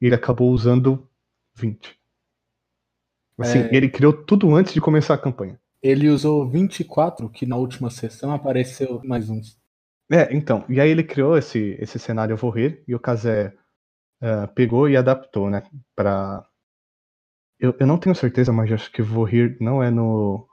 e 0.00 0.06
ele 0.06 0.14
acabou 0.14 0.52
usando 0.52 1.08
20. 1.56 1.98
Assim, 3.36 3.58
é... 3.58 3.74
ele 3.74 3.88
criou 3.88 4.12
tudo 4.12 4.54
antes 4.54 4.72
de 4.72 4.80
começar 4.80 5.14
a 5.14 5.18
campanha. 5.18 5.58
Ele 5.82 6.08
usou 6.08 6.48
24, 6.48 7.28
que 7.30 7.44
na 7.44 7.56
última 7.56 7.90
sessão 7.90 8.32
apareceu 8.32 9.00
mais 9.04 9.28
uns. 9.28 9.58
É, 10.08 10.32
então, 10.32 10.64
e 10.68 10.80
aí 10.80 10.88
ele 10.88 11.02
criou 11.02 11.36
esse, 11.36 11.76
esse 11.80 11.98
cenário 11.98 12.36
Vorrer, 12.36 12.80
e 12.86 12.94
o 12.94 13.00
Kazé 13.00 13.57
uh, 14.22 14.52
pegou 14.54 14.88
e 14.88 14.96
adaptou, 14.96 15.50
né? 15.50 15.62
Pra... 15.94 16.44
Eu, 17.58 17.74
eu 17.78 17.86
não 17.86 17.98
tenho 17.98 18.14
certeza, 18.14 18.52
mas 18.52 18.72
acho 18.72 18.90
que 18.92 19.02
Vorrir 19.02 19.56
não 19.60 19.82
é 19.82 19.90
no 19.90 20.46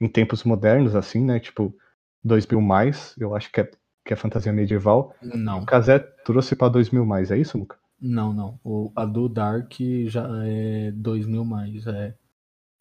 em 0.00 0.08
tempos 0.08 0.44
modernos, 0.44 0.94
assim, 0.94 1.24
né? 1.24 1.40
Tipo, 1.40 1.74
2000 2.22 2.60
mais, 2.60 3.14
eu 3.18 3.34
acho 3.34 3.50
que 3.50 3.60
é, 3.60 3.70
que 4.04 4.12
é 4.12 4.16
fantasia 4.16 4.52
medieval. 4.52 5.14
Não. 5.22 5.62
O 5.62 5.66
Kazé 5.66 5.98
trouxe 5.98 6.54
pra 6.54 6.68
2000 6.68 7.04
mais, 7.04 7.30
é 7.30 7.38
isso, 7.38 7.58
Luca? 7.58 7.76
Não, 8.00 8.32
não. 8.32 8.60
O, 8.62 8.92
a 8.94 9.04
do 9.04 9.28
Dark 9.28 9.72
já 10.06 10.28
é 10.44 10.92
2000 10.92 11.44
mais. 11.44 11.86
É, 11.86 12.14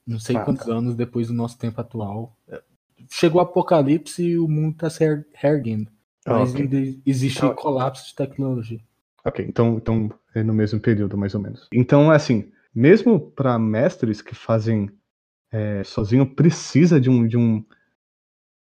não 0.05 0.19
sei 0.19 0.35
ah, 0.35 0.41
quantos 0.41 0.65
tá. 0.65 0.71
anos 0.73 0.95
depois 0.95 1.27
do 1.27 1.33
nosso 1.33 1.57
tempo 1.57 1.81
atual. 1.81 2.37
Chegou 3.09 3.41
o 3.41 3.43
apocalipse 3.43 4.23
e 4.23 4.39
o 4.39 4.47
mundo 4.47 4.77
tá 4.77 4.89
se 4.89 5.03
erguendo. 5.43 5.89
Ah, 6.25 6.39
mas 6.39 6.51
okay. 6.51 6.63
ainda 6.63 6.99
existe 7.05 7.43
ah, 7.43 7.53
colapso 7.53 8.07
de 8.07 8.15
tecnologia. 8.15 8.79
Ok, 9.27 9.45
então, 9.45 9.75
então 9.75 10.09
é 10.33 10.41
no 10.41 10.53
mesmo 10.53 10.79
período, 10.79 11.17
mais 11.17 11.35
ou 11.35 11.41
menos. 11.41 11.67
Então, 11.73 12.09
assim, 12.09 12.49
mesmo 12.73 13.19
para 13.31 13.59
mestres 13.59 14.21
que 14.21 14.33
fazem 14.33 14.89
é, 15.51 15.83
sozinho, 15.83 16.25
precisa 16.25 16.97
de 16.97 17.09
um, 17.09 17.27
de 17.27 17.37
um 17.37 17.65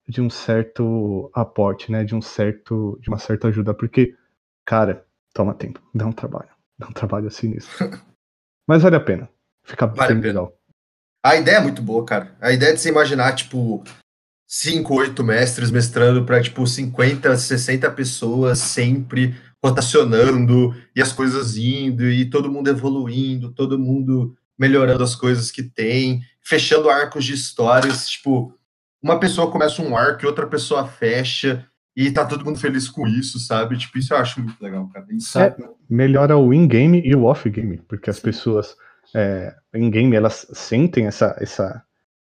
de 0.08 0.20
um 0.20 0.28
certo 0.28 1.30
aporte, 1.32 1.92
né? 1.92 2.02
De 2.02 2.14
um 2.14 2.22
certo, 2.22 2.98
de 3.00 3.08
uma 3.08 3.18
certa 3.18 3.48
ajuda, 3.48 3.72
porque, 3.72 4.16
cara, 4.64 5.06
toma 5.32 5.54
tempo, 5.54 5.80
dá 5.94 6.06
um 6.06 6.12
trabalho, 6.12 6.48
dá 6.76 6.88
um 6.88 6.92
trabalho 6.92 7.28
assim 7.28 7.48
nisso. 7.48 7.68
Mas 8.66 8.82
vale 8.82 8.96
a 8.96 9.00
pena, 9.00 9.28
fica 9.62 9.86
vale 9.86 10.14
bem 10.14 10.24
legal. 10.24 10.58
A 11.24 11.36
ideia 11.36 11.56
é 11.56 11.60
muito 11.60 11.82
boa, 11.82 12.04
cara. 12.04 12.36
A 12.40 12.50
ideia 12.50 12.74
de 12.74 12.80
se 12.80 12.88
imaginar, 12.88 13.34
tipo, 13.34 13.84
5, 14.48 14.94
8 14.94 15.22
mestres 15.22 15.70
mestrando 15.70 16.24
para 16.24 16.42
tipo 16.42 16.66
50, 16.66 17.36
60 17.36 17.90
pessoas 17.90 18.58
sempre 18.58 19.36
rotacionando 19.62 20.74
e 20.94 21.02
as 21.02 21.12
coisas 21.12 21.56
indo 21.56 22.08
e 22.08 22.28
todo 22.28 22.50
mundo 22.50 22.68
evoluindo, 22.68 23.52
todo 23.52 23.78
mundo 23.78 24.36
melhorando 24.58 25.02
as 25.04 25.14
coisas 25.14 25.50
que 25.50 25.62
tem, 25.62 26.20
fechando 26.40 26.90
arcos 26.90 27.24
de 27.24 27.34
histórias, 27.34 28.08
tipo, 28.08 28.52
uma 29.02 29.20
pessoa 29.20 29.50
começa 29.50 29.82
um 29.82 29.96
arco 29.96 30.24
e 30.24 30.26
outra 30.26 30.46
pessoa 30.46 30.86
fecha 30.86 31.66
e 31.96 32.10
tá 32.10 32.24
todo 32.24 32.44
mundo 32.44 32.58
feliz 32.58 32.88
com 32.88 33.06
isso, 33.06 33.38
sabe? 33.38 33.76
Tipo, 33.76 33.98
isso 33.98 34.14
eu 34.14 34.18
acho 34.18 34.40
muito 34.40 34.60
legal, 34.62 34.88
cara. 34.88 35.06
Isso 35.10 35.38
é, 35.38 35.56
melhora 35.88 36.36
o 36.36 36.52
in-game 36.54 37.02
e 37.04 37.14
o 37.14 37.24
off-game, 37.24 37.78
porque 37.88 38.10
as 38.10 38.20
pessoas 38.20 38.76
é, 39.14 39.54
in-game 39.74 40.14
elas 40.14 40.46
sentem 40.52 41.06
essa, 41.06 41.36
essa 41.40 41.82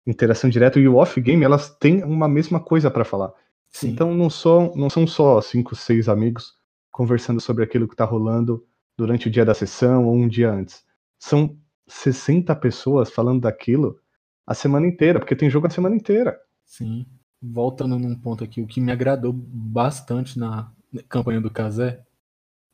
interação 0.07 0.51
direta 0.51 0.79
e 0.79 0.89
o 0.89 0.97
off-game 0.97 1.45
elas 1.45 1.71
têm 1.77 2.03
uma 2.03 2.29
mesma 2.29 2.61
coisa 2.61 2.91
para 2.91 3.05
falar. 3.05 3.33
Sim. 3.69 3.91
Então 3.91 4.15
não, 4.15 4.29
só, 4.29 4.75
não 4.75 4.91
são 4.91 5.07
só 5.07 5.41
cinco, 5.41 5.77
seis 5.77 6.09
amigos 6.09 6.60
conversando 6.91 7.41
sobre 7.41 7.65
aquilo 7.65 7.87
que 7.87 7.95
está 7.95 8.05
rolando 8.05 8.67
durante 8.97 9.29
o 9.29 9.31
dia 9.31 9.45
da 9.45 9.55
sessão 9.55 10.07
ou 10.07 10.15
um 10.15 10.29
dia 10.29 10.51
antes. 10.51 10.85
São 11.19 11.57
60 11.87 12.55
pessoas 12.57 13.11
falando 13.11 13.43
daquilo 13.43 13.99
a 14.47 14.55
semana 14.55 14.87
inteira, 14.87 15.19
porque 15.19 15.37
tem 15.37 15.51
jogo 15.51 15.67
a 15.67 15.71
semana 15.71 15.95
inteira. 15.95 16.39
Sim. 16.65 17.07
Voltando 17.41 17.99
num 17.99 18.15
ponto 18.15 18.45
aqui, 18.45 18.61
o 18.61 18.67
que 18.67 18.81
me 18.81 18.93
agradou 18.93 19.33
bastante 19.33 20.39
na 20.39 20.71
campanha 21.09 21.41
do 21.41 21.51
Kazé, 21.51 22.05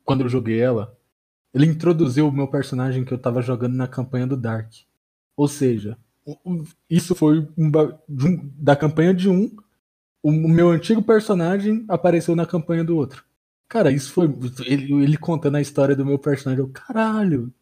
quando 0.03 0.21
eu 0.21 0.29
joguei 0.29 0.59
ela, 0.59 0.97
ele 1.53 1.65
introduziu 1.65 2.27
o 2.27 2.31
meu 2.31 2.47
personagem 2.47 3.05
que 3.05 3.13
eu 3.13 3.17
tava 3.17 3.41
jogando 3.41 3.75
na 3.75 3.87
campanha 3.87 4.27
do 4.27 4.37
Dark. 4.37 4.71
Ou 5.35 5.47
seja, 5.47 5.97
isso 6.89 7.15
foi 7.15 7.47
um, 7.57 7.71
da 8.57 8.75
campanha 8.75 9.13
de 9.13 9.29
um, 9.29 9.55
o 10.21 10.31
meu 10.31 10.69
antigo 10.69 11.01
personagem 11.01 11.85
apareceu 11.87 12.35
na 12.35 12.45
campanha 12.45 12.83
do 12.83 12.97
outro. 12.97 13.23
Cara, 13.69 13.91
isso 13.91 14.13
foi. 14.13 14.27
Ele, 14.65 15.03
ele 15.03 15.17
contando 15.17 15.57
a 15.57 15.61
história 15.61 15.95
do 15.95 16.05
meu 16.05 16.17
personagem. 16.17 16.63
Eu, 16.63 16.69
caralho! 16.69 17.53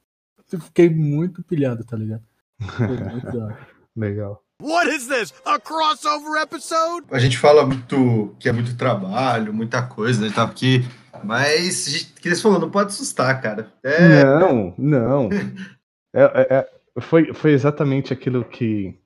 Eu 0.52 0.60
fiquei 0.60 0.90
muito 0.90 1.44
pilhado, 1.44 1.84
tá 1.84 1.98
ligado? 1.98 2.24
Foi 2.60 2.98
muito 2.98 3.28
Legal. 3.96 4.44
What 4.62 4.90
is 4.90 5.08
this? 5.08 5.34
A 5.46 5.60
crossover 5.60 6.42
episode? 6.42 7.08
A 7.12 7.20
gente 7.20 7.38
fala 7.38 7.66
muito 7.66 8.36
que 8.40 8.48
é 8.48 8.52
muito 8.52 8.78
trabalho, 8.78 9.54
muita 9.54 9.86
coisa, 9.86 10.22
né? 10.22 10.32
Tá 10.34 10.44
aqui. 10.44 10.82
Mas, 11.24 12.12
que 12.20 12.28
eles 12.28 12.42
falou, 12.42 12.60
não 12.60 12.70
pode 12.70 12.90
assustar, 12.90 13.42
cara. 13.42 13.72
É... 13.84 14.24
Não, 14.24 14.74
não. 14.78 15.30
é, 16.14 16.24
é, 16.24 16.56
é, 16.56 17.02
foi, 17.02 17.34
foi 17.34 17.52
exatamente 17.52 18.14
aquilo 18.14 18.46
que, 18.46 18.98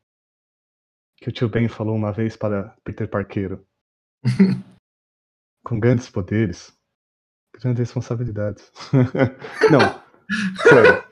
que 1.18 1.30
o 1.30 1.32
tio 1.32 1.50
Ben 1.50 1.68
falou 1.68 1.96
uma 1.96 2.12
vez 2.12 2.36
para 2.36 2.76
Peter 2.84 3.08
Parqueiro. 3.08 3.66
Com 5.64 5.80
grandes 5.80 6.10
poderes, 6.10 6.74
grandes 7.60 7.80
responsabilidades. 7.80 8.72
Não, 9.72 9.80
sério. 10.70 11.04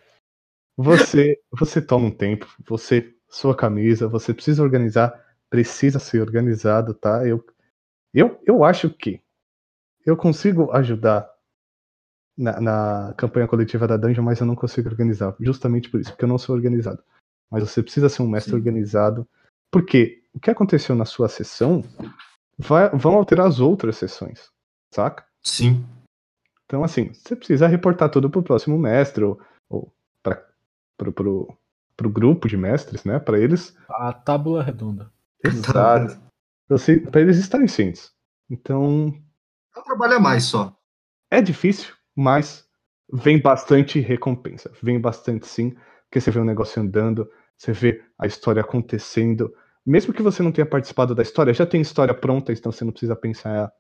Você, 0.78 1.40
você 1.52 1.82
toma 1.82 2.08
um 2.08 2.12
tempo, 2.12 2.48
você, 2.68 3.16
sua 3.28 3.56
camisa, 3.56 4.08
você 4.08 4.34
precisa 4.34 4.62
organizar, 4.62 5.14
precisa 5.50 6.00
ser 6.00 6.22
organizado, 6.22 6.94
tá? 6.94 7.28
Eu, 7.28 7.44
eu, 8.14 8.40
eu 8.46 8.64
acho 8.64 8.90
que 8.90 9.22
eu 10.06 10.16
consigo 10.16 10.72
ajudar 10.72 11.30
na, 12.38 12.62
na, 12.62 13.14
campanha 13.18 13.48
coletiva 13.48 13.88
da 13.88 13.98
Dungeon, 13.98 14.24
mas 14.24 14.40
eu 14.40 14.46
não 14.46 14.56
consigo 14.56 14.88
organizar. 14.88 15.36
Justamente 15.40 15.90
por 15.90 16.00
isso, 16.00 16.12
porque 16.12 16.26
eu 16.26 16.30
não 16.30 16.38
sou 16.38 16.56
organizado. 16.56 17.04
Mas 17.50 17.64
você 17.64 17.82
precisa 17.82 18.08
ser 18.08 18.22
um 18.22 18.28
mestre 18.28 18.52
Sim. 18.52 18.58
organizado. 18.58 19.28
Porque 19.72 20.22
o 20.34 20.40
que 20.40 20.52
aconteceu 20.52 20.96
na 20.96 21.06
sua 21.06 21.28
sessão 21.28 21.84
vai, 22.58 22.90
vão 22.90 23.16
alterar 23.16 23.48
as 23.48 23.60
outras 23.60 23.98
sessões, 23.98 24.50
saca? 24.94 25.26
Sim. 25.42 25.84
Então, 26.68 26.84
assim, 26.84 27.14
você 27.14 27.36
precisa 27.36 27.66
reportar 27.66 28.10
tudo 28.10 28.30
pro 28.30 28.44
próximo 28.44 28.78
mestre, 28.78 29.24
ou, 29.24 29.40
ou 29.70 29.94
para 30.22 30.46
pro, 30.98 31.14
pro, 31.14 31.58
pro 31.96 32.10
grupo 32.10 32.48
de 32.48 32.58
mestres, 32.58 33.06
né? 33.06 33.20
Para 33.20 33.40
eles. 33.40 33.76
A 33.90 34.12
tábula 34.12 34.62
redonda. 34.62 35.10
Exato. 35.44 36.20
para 37.10 37.22
eles 37.22 37.38
estarem 37.38 37.68
cientes. 37.68 38.12
Então. 38.50 39.14
Ela 39.74 39.86
trabalha 39.86 40.20
mais 40.20 40.44
só. 40.44 40.78
É 41.32 41.42
difícil, 41.42 41.94
mas 42.14 42.68
vem 43.12 43.42
bastante 43.42 44.02
recompensa. 44.02 44.70
Vem 44.84 45.00
bastante 45.00 45.48
sim, 45.48 45.72
porque 46.04 46.20
você 46.20 46.32
vê 46.32 46.40
o 46.40 46.46
negócio 46.46 46.82
andando, 46.82 47.30
você 47.58 47.72
vê 47.72 48.04
a 48.20 48.28
história 48.28 48.62
acontecendo. 48.62 49.54
Mesmo 49.86 50.14
que 50.14 50.22
você 50.22 50.44
não 50.44 50.52
tenha 50.52 50.66
participado 50.66 51.16
da 51.16 51.24
história, 51.24 51.54
já 51.54 51.66
tem 51.66 51.80
história 51.80 52.14
pronta, 52.14 52.52
então 52.52 52.74
você 52.74 52.84
não 52.84 52.92
precisa 52.92 53.16
pensar 53.16 53.72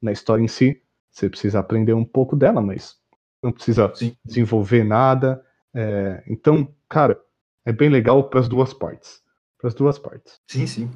na 0.00 0.12
história 0.12 0.42
em 0.42 0.48
si. 0.48 0.80
Você 1.16 1.30
precisa 1.30 1.60
aprender 1.60 1.94
um 1.94 2.04
pouco 2.04 2.36
dela, 2.36 2.60
mas 2.60 2.94
não 3.42 3.50
precisa 3.50 3.90
sim. 3.94 4.14
desenvolver 4.22 4.84
nada. 4.84 5.42
É, 5.74 6.22
então, 6.28 6.70
cara, 6.90 7.18
é 7.64 7.72
bem 7.72 7.88
legal 7.88 8.28
para 8.28 8.40
as 8.40 8.48
duas 8.48 8.74
partes. 8.74 9.22
Para 9.58 9.68
as 9.68 9.74
duas 9.74 9.98
partes. 9.98 10.38
Sim, 10.46 10.66
sim. 10.66 10.90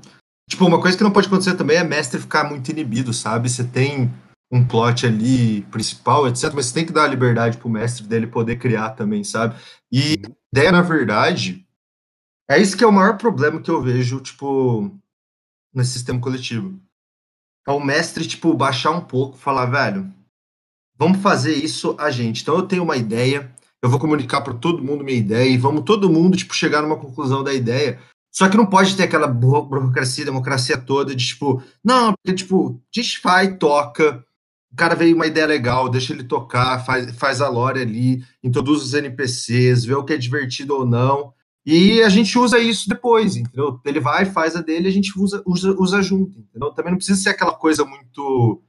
Tipo, 0.46 0.66
uma 0.66 0.78
coisa 0.78 0.94
que 0.94 1.02
não 1.02 1.10
pode 1.10 1.26
acontecer 1.26 1.56
também 1.56 1.78
é 1.78 1.84
mestre 1.84 2.20
ficar 2.20 2.44
muito 2.44 2.70
inibido, 2.70 3.14
sabe? 3.14 3.48
Você 3.48 3.64
tem 3.64 4.10
um 4.52 4.62
plot 4.66 5.06
ali 5.06 5.62
principal, 5.62 6.28
etc. 6.28 6.52
Mas 6.52 6.66
você 6.66 6.74
tem 6.74 6.84
que 6.84 6.92
dar 6.92 7.04
a 7.04 7.08
liberdade 7.08 7.56
pro 7.56 7.70
mestre 7.70 8.06
dele 8.06 8.26
poder 8.26 8.56
criar 8.56 8.90
também, 8.90 9.24
sabe? 9.24 9.58
E 9.90 10.20
a 10.26 10.30
ideia, 10.52 10.72
na 10.72 10.82
verdade, 10.82 11.66
é 12.46 12.60
isso 12.60 12.76
que 12.76 12.84
é 12.84 12.86
o 12.86 12.92
maior 12.92 13.16
problema 13.16 13.62
que 13.62 13.70
eu 13.70 13.80
vejo, 13.80 14.20
tipo, 14.20 14.94
nesse 15.72 15.92
sistema 15.92 16.20
coletivo. 16.20 16.78
É 17.66 17.70
o 17.70 17.80
mestre, 17.80 18.26
tipo, 18.26 18.54
baixar 18.54 18.90
um 18.90 19.00
pouco, 19.00 19.36
falar, 19.36 19.66
velho, 19.66 20.12
vamos 20.96 21.18
fazer 21.22 21.54
isso 21.54 21.94
a 21.98 22.10
gente. 22.10 22.42
Então 22.42 22.56
eu 22.56 22.62
tenho 22.62 22.82
uma 22.82 22.96
ideia, 22.96 23.52
eu 23.82 23.88
vou 23.88 23.98
comunicar 23.98 24.40
para 24.40 24.54
todo 24.54 24.82
mundo 24.82 25.04
minha 25.04 25.18
ideia 25.18 25.48
e 25.48 25.58
vamos 25.58 25.84
todo 25.84 26.10
mundo, 26.10 26.36
tipo, 26.36 26.54
chegar 26.54 26.82
numa 26.82 26.98
conclusão 26.98 27.42
da 27.42 27.52
ideia. 27.52 28.00
Só 28.32 28.48
que 28.48 28.56
não 28.56 28.66
pode 28.66 28.96
ter 28.96 29.04
aquela 29.04 29.26
burocracia, 29.26 30.24
democracia 30.24 30.78
toda 30.78 31.14
de, 31.14 31.26
tipo, 31.26 31.62
não, 31.84 32.14
porque, 32.14 32.34
tipo, 32.34 32.80
vai, 33.22 33.56
toca, 33.56 34.24
o 34.72 34.76
cara 34.76 34.94
veio 34.94 35.16
uma 35.16 35.26
ideia 35.26 35.46
legal, 35.46 35.88
deixa 35.88 36.12
ele 36.12 36.22
tocar, 36.22 36.84
faz, 36.84 37.14
faz 37.16 37.40
a 37.40 37.48
lore 37.48 37.80
ali, 37.80 38.24
introduz 38.42 38.82
os 38.82 38.94
NPCs, 38.94 39.84
vê 39.84 39.94
o 39.94 40.04
que 40.04 40.12
é 40.12 40.16
divertido 40.16 40.74
ou 40.74 40.86
não. 40.86 41.34
E 41.64 42.02
a 42.02 42.08
gente 42.08 42.38
usa 42.38 42.58
isso 42.58 42.88
depois, 42.88 43.36
entendeu? 43.36 43.80
Ele 43.84 44.00
vai, 44.00 44.24
faz 44.24 44.56
a 44.56 44.62
dele, 44.62 44.88
a 44.88 44.92
gente 44.92 45.18
usa, 45.18 45.42
usa, 45.46 45.74
usa 45.78 46.02
junto, 46.02 46.38
entendeu? 46.38 46.72
Também 46.72 46.92
não 46.92 46.96
precisa 46.96 47.20
ser 47.20 47.30
aquela 47.30 47.52
coisa 47.52 47.84
muito 47.84 48.62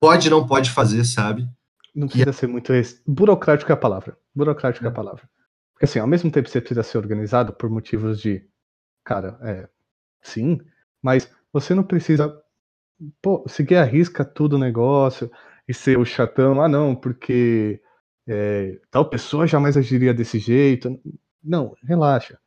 pode, 0.00 0.30
não 0.30 0.46
pode 0.46 0.70
fazer, 0.70 1.04
sabe? 1.04 1.48
Não 1.94 2.06
precisa 2.06 2.30
e... 2.30 2.34
ser 2.34 2.46
muito. 2.46 2.72
Burocrático 3.06 3.72
é 3.72 3.74
a 3.74 3.78
palavra. 3.78 4.16
Burocrático 4.34 4.84
é. 4.84 4.88
é 4.88 4.90
a 4.90 4.94
palavra. 4.94 5.28
Porque 5.72 5.84
assim, 5.84 5.98
ao 5.98 6.06
mesmo 6.06 6.30
tempo 6.30 6.48
você 6.48 6.60
precisa 6.60 6.82
ser 6.82 6.98
organizado 6.98 7.52
por 7.52 7.68
motivos 7.68 8.20
de. 8.20 8.46
Cara, 9.04 9.38
é. 9.42 9.68
Sim, 10.22 10.60
mas 11.02 11.30
você 11.52 11.74
não 11.74 11.82
precisa 11.82 12.32
pô, 13.22 13.44
seguir 13.48 13.76
a 13.76 13.84
risca 13.84 14.24
tudo 14.24 14.56
o 14.56 14.58
negócio 14.58 15.30
e 15.66 15.74
ser 15.74 15.98
o 15.98 16.04
chatão, 16.04 16.60
ah 16.60 16.68
não, 16.68 16.94
porque 16.94 17.80
é, 18.26 18.78
tal 18.90 19.08
pessoa 19.08 19.46
jamais 19.46 19.76
agiria 19.76 20.12
desse 20.12 20.38
jeito. 20.38 21.00
Não, 21.42 21.76
relaxa. 21.82 22.38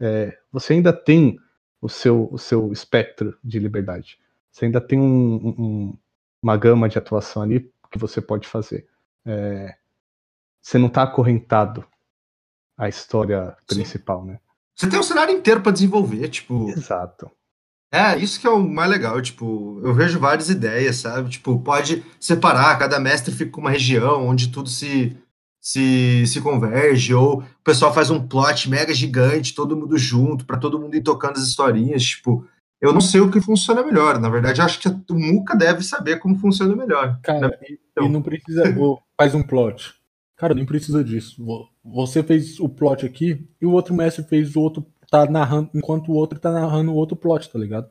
É, 0.00 0.36
você 0.52 0.74
ainda 0.74 0.92
tem 0.92 1.38
o 1.80 1.88
seu, 1.88 2.28
o 2.30 2.38
seu 2.38 2.72
espectro 2.72 3.38
de 3.42 3.58
liberdade. 3.58 4.18
Você 4.50 4.64
ainda 4.64 4.80
tem 4.80 4.98
um, 4.98 5.54
um, 5.58 5.98
uma 6.42 6.56
gama 6.56 6.88
de 6.88 6.98
atuação 6.98 7.42
ali 7.42 7.70
que 7.90 7.98
você 7.98 8.20
pode 8.20 8.46
fazer. 8.48 8.86
É, 9.24 9.76
você 10.60 10.78
não 10.78 10.88
está 10.88 11.02
acorrentado 11.02 11.86
à 12.76 12.88
história 12.88 13.56
principal, 13.66 14.22
Sim. 14.22 14.28
né? 14.28 14.40
Você 14.74 14.88
tem 14.88 14.98
um 14.98 15.02
cenário 15.02 15.34
inteiro 15.34 15.62
para 15.62 15.72
desenvolver, 15.72 16.28
tipo. 16.28 16.68
Exato. 16.70 17.30
É, 17.90 18.18
isso 18.18 18.40
que 18.40 18.46
é 18.46 18.50
o 18.50 18.58
mais 18.58 18.90
legal, 18.90 19.22
tipo, 19.22 19.80
eu 19.82 19.94
vejo 19.94 20.18
várias 20.18 20.50
ideias, 20.50 20.96
sabe? 20.96 21.30
Tipo, 21.30 21.58
pode 21.60 22.04
separar, 22.20 22.78
cada 22.78 22.98
mestre 22.98 23.32
fica 23.32 23.50
com 23.52 23.60
uma 23.60 23.70
região 23.70 24.26
onde 24.26 24.48
tudo 24.48 24.68
se, 24.68 25.16
se, 25.66 26.24
se 26.28 26.40
converge, 26.40 27.12
ou 27.12 27.40
o 27.40 27.64
pessoal 27.64 27.92
faz 27.92 28.08
um 28.08 28.24
plot 28.24 28.70
mega 28.70 28.94
gigante, 28.94 29.52
todo 29.52 29.76
mundo 29.76 29.98
junto, 29.98 30.46
para 30.46 30.58
todo 30.58 30.78
mundo 30.78 30.94
ir 30.94 31.02
tocando 31.02 31.38
as 31.38 31.42
historinhas, 31.42 32.04
tipo, 32.04 32.46
eu 32.80 32.92
não 32.92 33.00
sei 33.00 33.20
o 33.20 33.32
que 33.32 33.40
funciona 33.40 33.82
melhor, 33.82 34.20
na 34.20 34.28
verdade, 34.28 34.60
acho 34.60 34.78
que 34.78 34.86
o 34.88 35.18
Muca 35.18 35.56
deve 35.56 35.82
saber 35.82 36.20
como 36.20 36.38
funciona 36.38 36.76
melhor. 36.76 37.18
Cara, 37.20 37.48
né? 37.48 37.56
então... 37.90 38.06
e 38.06 38.08
não 38.08 38.22
precisa, 38.22 38.62
faz 39.20 39.34
um 39.34 39.42
plot. 39.42 39.92
Cara, 40.36 40.54
nem 40.54 40.64
precisa 40.64 41.02
disso. 41.02 41.44
Você 41.84 42.22
fez 42.22 42.60
o 42.60 42.68
plot 42.68 43.04
aqui 43.04 43.44
e 43.60 43.66
o 43.66 43.72
outro 43.72 43.92
mestre 43.92 44.22
fez 44.22 44.54
o 44.54 44.60
outro 44.60 44.86
tá 45.10 45.26
narrando, 45.26 45.70
enquanto 45.74 46.12
o 46.12 46.14
outro 46.14 46.38
tá 46.38 46.52
narrando 46.52 46.92
o 46.92 46.96
outro 46.96 47.16
plot, 47.16 47.50
tá 47.50 47.58
ligado? 47.58 47.90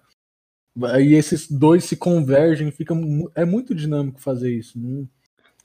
Aí 0.81 1.13
esses 1.13 1.51
dois 1.51 1.83
se 1.83 1.97
convergem, 1.97 2.71
fica 2.71 2.95
é 3.35 3.43
muito 3.43 3.75
dinâmico 3.75 4.21
fazer 4.21 4.55
isso. 4.55 4.79
Não... 4.79 5.09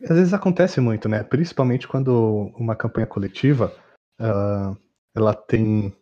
Às 0.03 0.17
vezes 0.17 0.33
acontece 0.33 0.81
muito, 0.81 1.09
né? 1.09 1.23
Principalmente 1.23 1.87
quando 1.87 2.53
uma 2.57 2.75
campanha 2.75 3.07
coletiva 3.07 3.75
uh, 4.21 4.77
ela 5.15 5.35
tem 5.35 5.95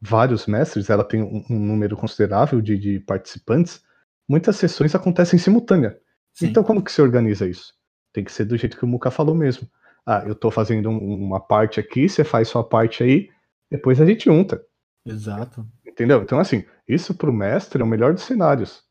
vários 0.00 0.46
mestres, 0.46 0.90
ela 0.90 1.04
tem 1.04 1.22
um, 1.22 1.44
um 1.50 1.58
número 1.58 1.96
considerável 1.96 2.60
de, 2.60 2.78
de, 2.78 3.00
participantes. 3.00 3.82
Muitas 4.28 4.56
sessões 4.56 4.94
acontecem 4.94 5.38
simultânea. 5.38 5.98
Sim. 6.34 6.46
Então 6.46 6.62
como 6.64 6.82
que 6.82 6.92
se 6.92 7.02
organiza 7.02 7.46
isso? 7.46 7.74
Tem 8.12 8.24
que 8.24 8.32
ser 8.32 8.44
do 8.44 8.56
jeito 8.56 8.76
que 8.76 8.84
o 8.84 8.88
Muka 8.88 9.10
falou 9.10 9.34
mesmo. 9.34 9.68
Ah, 10.06 10.24
eu 10.26 10.34
tô 10.34 10.50
fazendo 10.50 10.88
um, 10.88 11.26
uma 11.26 11.40
parte 11.40 11.78
aqui, 11.78 12.08
você 12.08 12.24
faz 12.24 12.48
sua 12.48 12.64
parte 12.64 13.02
aí, 13.02 13.28
depois 13.70 14.00
a 14.00 14.06
gente 14.06 14.24
junta. 14.24 14.64
Exato. 15.04 15.66
Entendeu? 15.86 16.22
Então, 16.22 16.38
assim, 16.38 16.64
isso 16.86 17.14
pro 17.14 17.32
mestre 17.32 17.82
é 17.82 17.84
o 17.84 17.88
melhor 17.88 18.14
dos 18.14 18.22
cenários. 18.22 18.82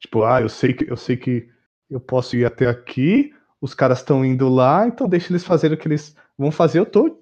Tipo, 0.00 0.24
ah, 0.24 0.40
eu 0.40 0.48
sei 0.48 0.72
que 0.72 0.90
eu 0.90 0.96
sei 0.96 1.16
que 1.16 1.48
eu 1.90 2.00
posso 2.00 2.36
ir 2.36 2.44
até 2.44 2.66
aqui, 2.66 3.32
os 3.60 3.74
caras 3.74 3.98
estão 3.98 4.24
indo 4.24 4.48
lá, 4.48 4.86
então 4.86 5.08
deixa 5.08 5.32
eles 5.32 5.44
fazerem 5.44 5.76
o 5.76 5.80
que 5.80 5.88
eles 5.88 6.14
vão 6.36 6.50
fazer. 6.50 6.78
Eu 6.78 6.86
tô 6.86 7.18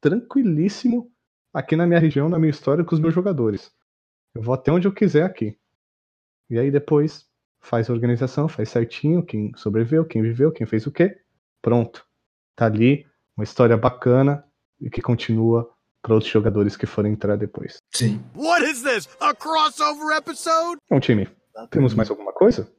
tranquilíssimo 0.00 1.10
aqui 1.52 1.76
na 1.76 1.86
minha 1.86 2.00
região, 2.00 2.28
na 2.28 2.38
minha 2.38 2.50
história, 2.50 2.84
com 2.84 2.94
os 2.94 3.00
meus 3.00 3.14
jogadores. 3.14 3.72
Eu 4.34 4.42
vou 4.42 4.54
até 4.54 4.70
onde 4.70 4.86
eu 4.86 4.92
quiser 4.92 5.24
aqui. 5.24 5.58
E 6.48 6.58
aí 6.58 6.70
depois 6.70 7.26
faz 7.60 7.90
a 7.90 7.92
organização, 7.92 8.48
faz 8.48 8.70
certinho, 8.70 9.24
quem 9.24 9.52
sobreviveu, 9.56 10.04
quem 10.04 10.22
viveu, 10.22 10.52
quem 10.52 10.66
fez 10.66 10.86
o 10.86 10.92
quê. 10.92 11.18
Pronto. 11.60 12.06
Tá 12.56 12.66
ali, 12.66 13.06
uma 13.36 13.44
história 13.44 13.76
bacana 13.76 14.44
e 14.80 14.88
que 14.88 15.02
continua 15.02 15.70
para 16.02 16.14
outros 16.14 16.32
jogadores 16.32 16.76
que 16.76 16.86
forem 16.86 17.12
entrar 17.12 17.36
depois. 17.36 17.78
Sim. 17.92 18.22
What 18.34 18.64
is 18.64 18.82
this? 18.82 19.08
A 19.20 19.34
crossover 19.34 20.16
episode? 20.16 20.80
Bom, 20.88 20.98
time, 20.98 21.28
temos 21.70 21.94
mais 21.94 22.08
alguma 22.10 22.32
coisa? 22.32 22.70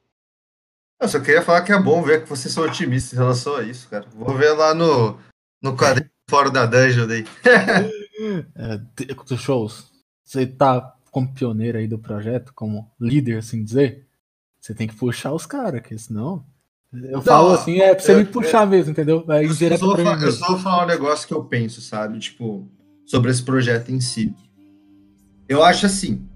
Eu 1.01 1.07
só 1.07 1.19
queria 1.19 1.41
falar 1.41 1.63
que 1.63 1.71
é 1.71 1.81
bom 1.81 2.03
ver 2.03 2.21
que 2.21 2.29
vocês 2.29 2.53
são 2.53 2.63
otimistas 2.63 3.13
em 3.13 3.17
relação 3.17 3.55
a 3.55 3.63
isso, 3.63 3.89
cara. 3.89 4.05
Vou 4.15 4.37
ver 4.37 4.51
lá 4.51 4.75
no, 4.75 5.17
no 5.59 5.75
quadrinho 5.75 6.11
fora 6.29 6.51
da 6.51 6.67
dungeon 6.67 7.07
daí. 7.07 7.25
é, 8.55 9.35
shows, 9.35 9.87
você 10.23 10.45
tá 10.45 10.93
como 11.09 11.33
pioneiro 11.33 11.79
aí 11.79 11.87
do 11.87 11.97
projeto, 11.97 12.53
como 12.53 12.87
líder, 12.99 13.39
assim 13.39 13.63
dizer, 13.63 14.05
você 14.59 14.75
tem 14.75 14.87
que 14.87 14.95
puxar 14.95 15.33
os 15.33 15.47
caras, 15.47 15.81
que 15.81 15.97
senão 15.97 16.45
eu 16.93 17.13
não, 17.13 17.21
falo 17.21 17.53
assim, 17.53 17.79
é 17.79 17.95
pra 17.95 18.03
você 18.03 18.13
eu, 18.13 18.17
me 18.17 18.25
puxar 18.25 18.63
eu, 18.63 18.69
mesmo, 18.69 18.91
entendeu? 18.91 19.25
É 19.29 19.43
eu, 19.43 19.53
só 19.77 19.95
vou, 19.95 19.97
eu 19.97 20.31
só 20.31 20.47
vou 20.49 20.59
falar 20.59 20.83
um 20.83 20.87
negócio 20.87 21.27
que 21.27 21.33
eu 21.33 21.43
penso, 21.43 21.81
sabe? 21.81 22.19
Tipo, 22.19 22.69
sobre 23.05 23.31
esse 23.31 23.41
projeto 23.41 23.89
em 23.89 23.99
si. 23.99 24.35
Eu 25.49 25.63
acho 25.63 25.85
assim, 25.85 26.27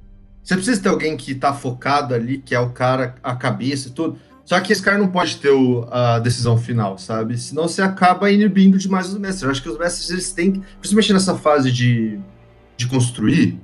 você 0.41 0.56
precisa 0.56 0.82
ter 0.82 0.89
alguém 0.89 1.15
que 1.17 1.34
está 1.34 1.54
focado 1.54 2.15
ali, 2.15 2.38
que 2.38 2.56
é 2.56 2.60
o 2.60 2.71
cara, 2.71 3.15
a 3.21 3.36
cabeça 3.36 3.89
e 3.89 3.91
tudo. 3.91 4.17
Só 4.46 4.60
que 4.60 4.72
esse 4.72 4.82
cara 4.82 5.00
não 5.00 5.08
pode 5.08 5.38
ter 5.38 5.50
o, 5.50 5.88
a 5.90 6.20
decisão 6.20 6.56
final, 6.56 7.00
sabe? 7.00 7.36
Senão 7.36 7.68
você 7.68 7.82
acaba 7.82 8.32
inibindo 8.32 8.78
demais 8.78 9.08
os 9.08 9.18
mestres. 9.18 9.42
Eu 9.42 9.50
acho 9.50 9.62
que 9.62 9.70
os 9.70 9.78
mestres 9.78 10.12
eles 10.12 10.32
têm, 10.32 10.64
principalmente 10.80 11.14
nessa 11.14 11.36
fase 11.36 11.72
de, 11.72 12.20
de 12.78 12.88
construir, 12.88 13.60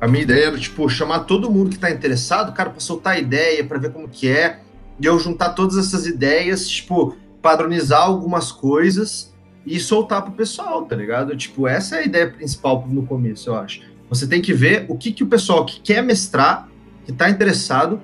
a 0.00 0.08
minha 0.08 0.22
ideia 0.22 0.46
era, 0.46 0.58
tipo, 0.58 0.88
chamar 0.88 1.20
todo 1.20 1.50
mundo 1.50 1.68
que 1.68 1.76
está 1.76 1.90
interessado, 1.90 2.54
cara, 2.54 2.70
para 2.70 2.80
soltar 2.80 3.18
ideia, 3.18 3.62
para 3.62 3.78
ver 3.78 3.92
como 3.92 4.08
que 4.08 4.26
é, 4.26 4.60
e 4.98 5.04
eu 5.04 5.18
juntar 5.18 5.50
todas 5.50 5.76
essas 5.76 6.06
ideias, 6.06 6.66
tipo, 6.66 7.14
padronizar 7.42 8.02
algumas 8.02 8.50
coisas 8.50 9.34
e 9.66 9.78
soltar 9.78 10.22
pro 10.22 10.32
pessoal, 10.32 10.86
tá 10.86 10.96
ligado? 10.96 11.36
Tipo, 11.36 11.68
essa 11.68 11.96
é 11.96 11.98
a 12.00 12.04
ideia 12.04 12.30
principal 12.30 12.86
no 12.88 13.04
começo, 13.04 13.50
eu 13.50 13.56
acho. 13.56 13.82
Você 14.08 14.26
tem 14.26 14.40
que 14.40 14.54
ver 14.54 14.86
o 14.88 14.96
que, 14.96 15.12
que 15.12 15.22
o 15.22 15.26
pessoal 15.26 15.66
que 15.66 15.80
quer 15.80 16.02
mestrar, 16.02 16.66
que 17.04 17.12
tá 17.12 17.28
interessado, 17.28 18.00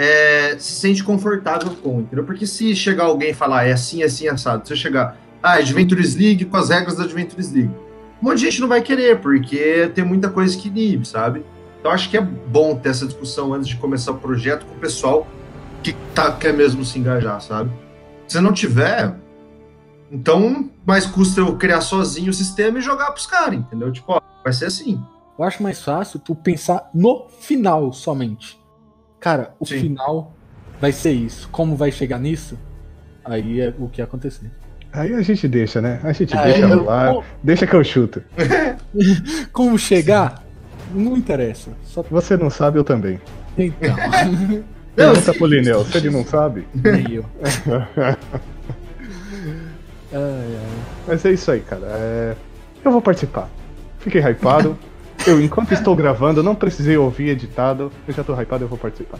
é, 0.00 0.56
se 0.58 0.72
sente 0.72 1.04
confortável 1.04 1.76
com, 1.82 2.00
entendeu? 2.00 2.24
Porque 2.24 2.46
se 2.46 2.74
chegar 2.74 3.04
alguém 3.04 3.32
e 3.32 3.34
falar 3.34 3.66
é 3.66 3.72
assim, 3.72 4.00
é 4.00 4.06
assim, 4.06 4.26
assado, 4.28 4.66
se 4.66 4.72
eu 4.72 4.76
chegar, 4.76 5.18
ah, 5.42 5.56
Adventures 5.56 6.16
League 6.16 6.46
com 6.46 6.56
as 6.56 6.70
regras 6.70 6.96
da 6.96 7.04
Adventures 7.04 7.52
League, 7.52 7.70
um 8.22 8.26
monte 8.26 8.38
de 8.38 8.46
gente 8.46 8.62
não 8.62 8.68
vai 8.68 8.80
querer, 8.80 9.20
porque 9.20 9.92
tem 9.94 10.02
muita 10.02 10.30
coisa 10.30 10.56
que 10.56 10.68
inibe, 10.68 11.06
sabe? 11.06 11.44
Então 11.78 11.92
acho 11.92 12.08
que 12.08 12.16
é 12.16 12.20
bom 12.22 12.74
ter 12.76 12.88
essa 12.88 13.04
discussão 13.04 13.52
antes 13.52 13.68
de 13.68 13.76
começar 13.76 14.12
o 14.12 14.14
projeto 14.14 14.64
com 14.64 14.74
o 14.74 14.78
pessoal 14.78 15.28
que 15.82 15.92
tá, 16.14 16.32
quer 16.32 16.54
mesmo 16.54 16.82
se 16.82 16.98
engajar, 16.98 17.38
sabe? 17.42 17.70
Se 18.26 18.40
não 18.40 18.54
tiver, 18.54 19.14
então 20.10 20.70
mais 20.86 21.04
custa 21.04 21.42
eu 21.42 21.56
criar 21.58 21.82
sozinho 21.82 22.30
o 22.30 22.34
sistema 22.34 22.78
e 22.78 22.80
jogar 22.80 23.10
pros 23.10 23.26
caras, 23.26 23.58
entendeu? 23.58 23.92
Tipo, 23.92 24.12
ó, 24.12 24.20
vai 24.42 24.54
ser 24.54 24.64
assim. 24.64 24.98
Eu 25.38 25.44
acho 25.44 25.62
mais 25.62 25.82
fácil 25.82 26.18
tu 26.18 26.34
pensar 26.34 26.88
no 26.94 27.26
final 27.38 27.92
somente. 27.92 28.59
Cara, 29.20 29.54
o 29.60 29.66
Sim. 29.66 29.80
final 29.80 30.34
vai 30.80 30.92
ser 30.92 31.12
isso. 31.12 31.48
Como 31.52 31.76
vai 31.76 31.92
chegar 31.92 32.18
nisso? 32.18 32.58
Aí 33.24 33.60
é 33.60 33.74
o 33.78 33.88
que 33.88 34.00
acontecer. 34.00 34.50
Aí 34.92 35.14
a 35.14 35.22
gente 35.22 35.46
deixa, 35.46 35.80
né? 35.80 36.00
A 36.02 36.12
gente 36.12 36.34
deixa 36.34 36.60
eu... 36.60 36.84
lá, 36.84 37.22
deixa 37.42 37.66
que 37.66 37.74
eu 37.76 37.84
chuto. 37.84 38.22
Como 39.52 39.78
chegar? 39.78 40.42
Não 40.92 41.16
interessa. 41.16 41.70
Só... 41.84 42.02
Você 42.10 42.36
não 42.36 42.50
sabe, 42.50 42.78
eu 42.78 42.84
também. 42.84 43.20
Então. 43.56 43.94
Pergunta 44.96 45.34
pro 45.34 45.46
Linel, 45.46 45.84
se 45.84 45.98
ele 45.98 46.10
não 46.10 46.24
sabe. 46.24 46.66
Nem 46.74 47.12
eu. 47.12 47.24
ai, 48.02 48.16
ai. 50.12 50.58
Mas 51.06 51.24
é 51.24 51.32
isso 51.32 51.50
aí, 51.52 51.60
cara. 51.60 51.86
É... 51.86 52.34
Eu 52.84 52.90
vou 52.90 53.00
participar. 53.00 53.48
Fiquei 54.00 54.20
hypado. 54.20 54.76
Eu, 55.26 55.40
enquanto 55.40 55.72
estou 55.72 55.94
gravando, 55.94 56.42
não 56.42 56.54
precisei 56.54 56.96
ouvir 56.96 57.30
editado. 57.30 57.92
Eu 58.08 58.14
já 58.14 58.24
tô 58.24 58.34
hypado, 58.34 58.64
eu 58.64 58.68
vou 58.68 58.78
participar. 58.78 59.18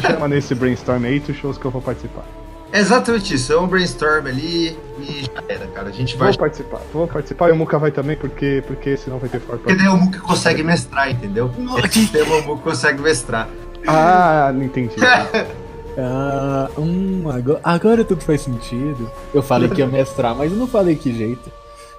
Chama 0.00 0.28
nesse 0.28 0.54
brainstorm 0.54 1.04
aí, 1.04 1.20
tu 1.20 1.32
shows 1.32 1.58
que 1.58 1.64
eu 1.64 1.70
vou 1.70 1.82
participar. 1.82 2.24
É 2.72 2.80
exatamente 2.80 3.34
isso, 3.34 3.52
é 3.52 3.60
um 3.60 3.66
brainstorm 3.66 4.26
ali 4.26 4.78
e 4.98 5.24
já 5.24 5.42
era, 5.46 5.66
cara. 5.66 5.88
A 5.88 5.92
gente 5.92 6.16
vai. 6.16 6.28
Vou 6.28 6.38
participar, 6.38 6.80
vou 6.92 7.06
participar 7.06 7.50
e 7.50 7.52
o 7.52 7.56
Muka 7.56 7.78
vai 7.78 7.90
também, 7.90 8.16
porque, 8.16 8.64
porque 8.66 8.96
senão 8.96 9.18
vai 9.18 9.28
ter 9.28 9.40
forte. 9.40 9.62
Porque 9.62 9.76
daí 9.76 9.88
o 9.88 9.96
Muka 9.96 10.20
consegue 10.20 10.62
mestrar, 10.62 11.10
entendeu? 11.10 11.50
Esse 11.84 12.06
tema 12.06 12.36
o 12.36 12.42
Muka 12.46 12.62
consegue 12.62 13.02
mestrar. 13.02 13.46
Ah, 13.86 14.50
não 14.54 14.62
entendi. 14.62 14.94
ah, 15.98 16.70
hum, 16.78 17.24
agora, 17.30 17.60
agora 17.62 18.04
tudo 18.04 18.24
faz 18.24 18.40
sentido. 18.40 19.10
Eu 19.34 19.42
falei 19.42 19.68
que 19.68 19.80
ia 19.80 19.86
mestrar, 19.86 20.34
mas 20.34 20.50
eu 20.50 20.56
não 20.56 20.66
falei 20.66 20.96
que 20.96 21.12
jeito. 21.12 21.52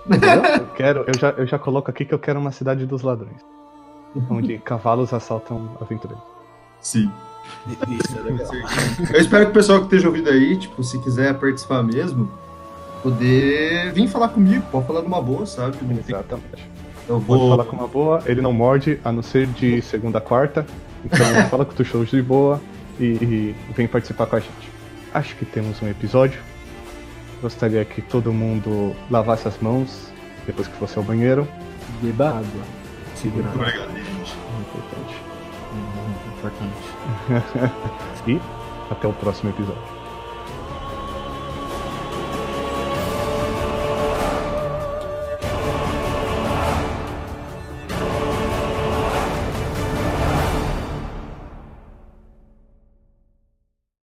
Eu 0.59 0.67
quero, 0.75 1.05
eu 1.07 1.13
já, 1.17 1.29
eu 1.31 1.45
já 1.45 1.57
coloco 1.57 1.89
aqui 1.89 2.03
que 2.03 2.13
eu 2.13 2.19
quero 2.19 2.39
uma 2.39 2.51
cidade 2.51 2.85
dos 2.85 3.01
ladrões. 3.03 3.39
Onde 4.29 4.57
cavalos 4.59 5.13
assaltam 5.13 5.77
aventureiros. 5.79 6.23
Sim. 6.81 7.09
Isso 7.67 8.17
é 8.17 8.21
legal. 8.21 8.47
Eu 9.13 9.19
espero 9.19 9.45
que 9.45 9.51
o 9.51 9.53
pessoal 9.53 9.79
que 9.79 9.85
esteja 9.85 10.07
ouvindo 10.07 10.29
aí, 10.29 10.57
tipo, 10.57 10.83
se 10.83 11.01
quiser 11.01 11.33
participar 11.39 11.81
mesmo, 11.83 12.29
poder 13.01 13.91
vir 13.93 14.07
falar 14.07 14.29
comigo, 14.29 14.63
pode 14.71 14.85
falar 14.85 15.01
numa 15.01 15.21
boa, 15.21 15.45
sabe? 15.45 15.77
Exatamente. 16.07 16.69
Eu 17.07 17.19
vou... 17.19 17.37
Pode 17.37 17.49
falar 17.49 17.65
com 17.65 17.75
uma 17.75 17.87
boa, 17.87 18.23
ele 18.25 18.41
não 18.41 18.53
morde, 18.53 18.99
a 19.03 19.11
não 19.11 19.23
ser 19.23 19.47
de 19.47 19.81
segunda 19.81 20.19
a 20.19 20.21
quarta. 20.21 20.65
Então 21.03 21.25
fala 21.49 21.65
com 21.65 21.81
o 21.81 21.85
show 21.85 22.05
de 22.05 22.21
boa 22.21 22.61
e, 22.99 23.03
e 23.05 23.55
vem 23.73 23.87
participar 23.87 24.25
com 24.25 24.35
a 24.35 24.39
gente. 24.39 24.71
Acho 25.13 25.35
que 25.35 25.45
temos 25.45 25.81
um 25.81 25.87
episódio. 25.87 26.39
Gostaria 27.43 27.83
que 27.83 28.01
todo 28.01 28.31
mundo 28.31 28.95
lavasse 29.11 29.49
as 29.49 29.59
mãos 29.59 30.07
depois 30.45 30.65
que 30.65 30.77
fosse 30.77 30.97
ao 30.97 31.03
banheiro. 31.03 31.45
Beba 32.01 32.29
água. 32.29 32.43
Segura. 33.15 33.49
Muito 33.49 33.67
importante. 34.61 35.21
Muito 36.07 36.27
importante. 36.37 37.73
e 38.27 38.39
até 38.89 39.07
o 39.09 39.13
próximo 39.13 39.49
episódio. 39.49 39.92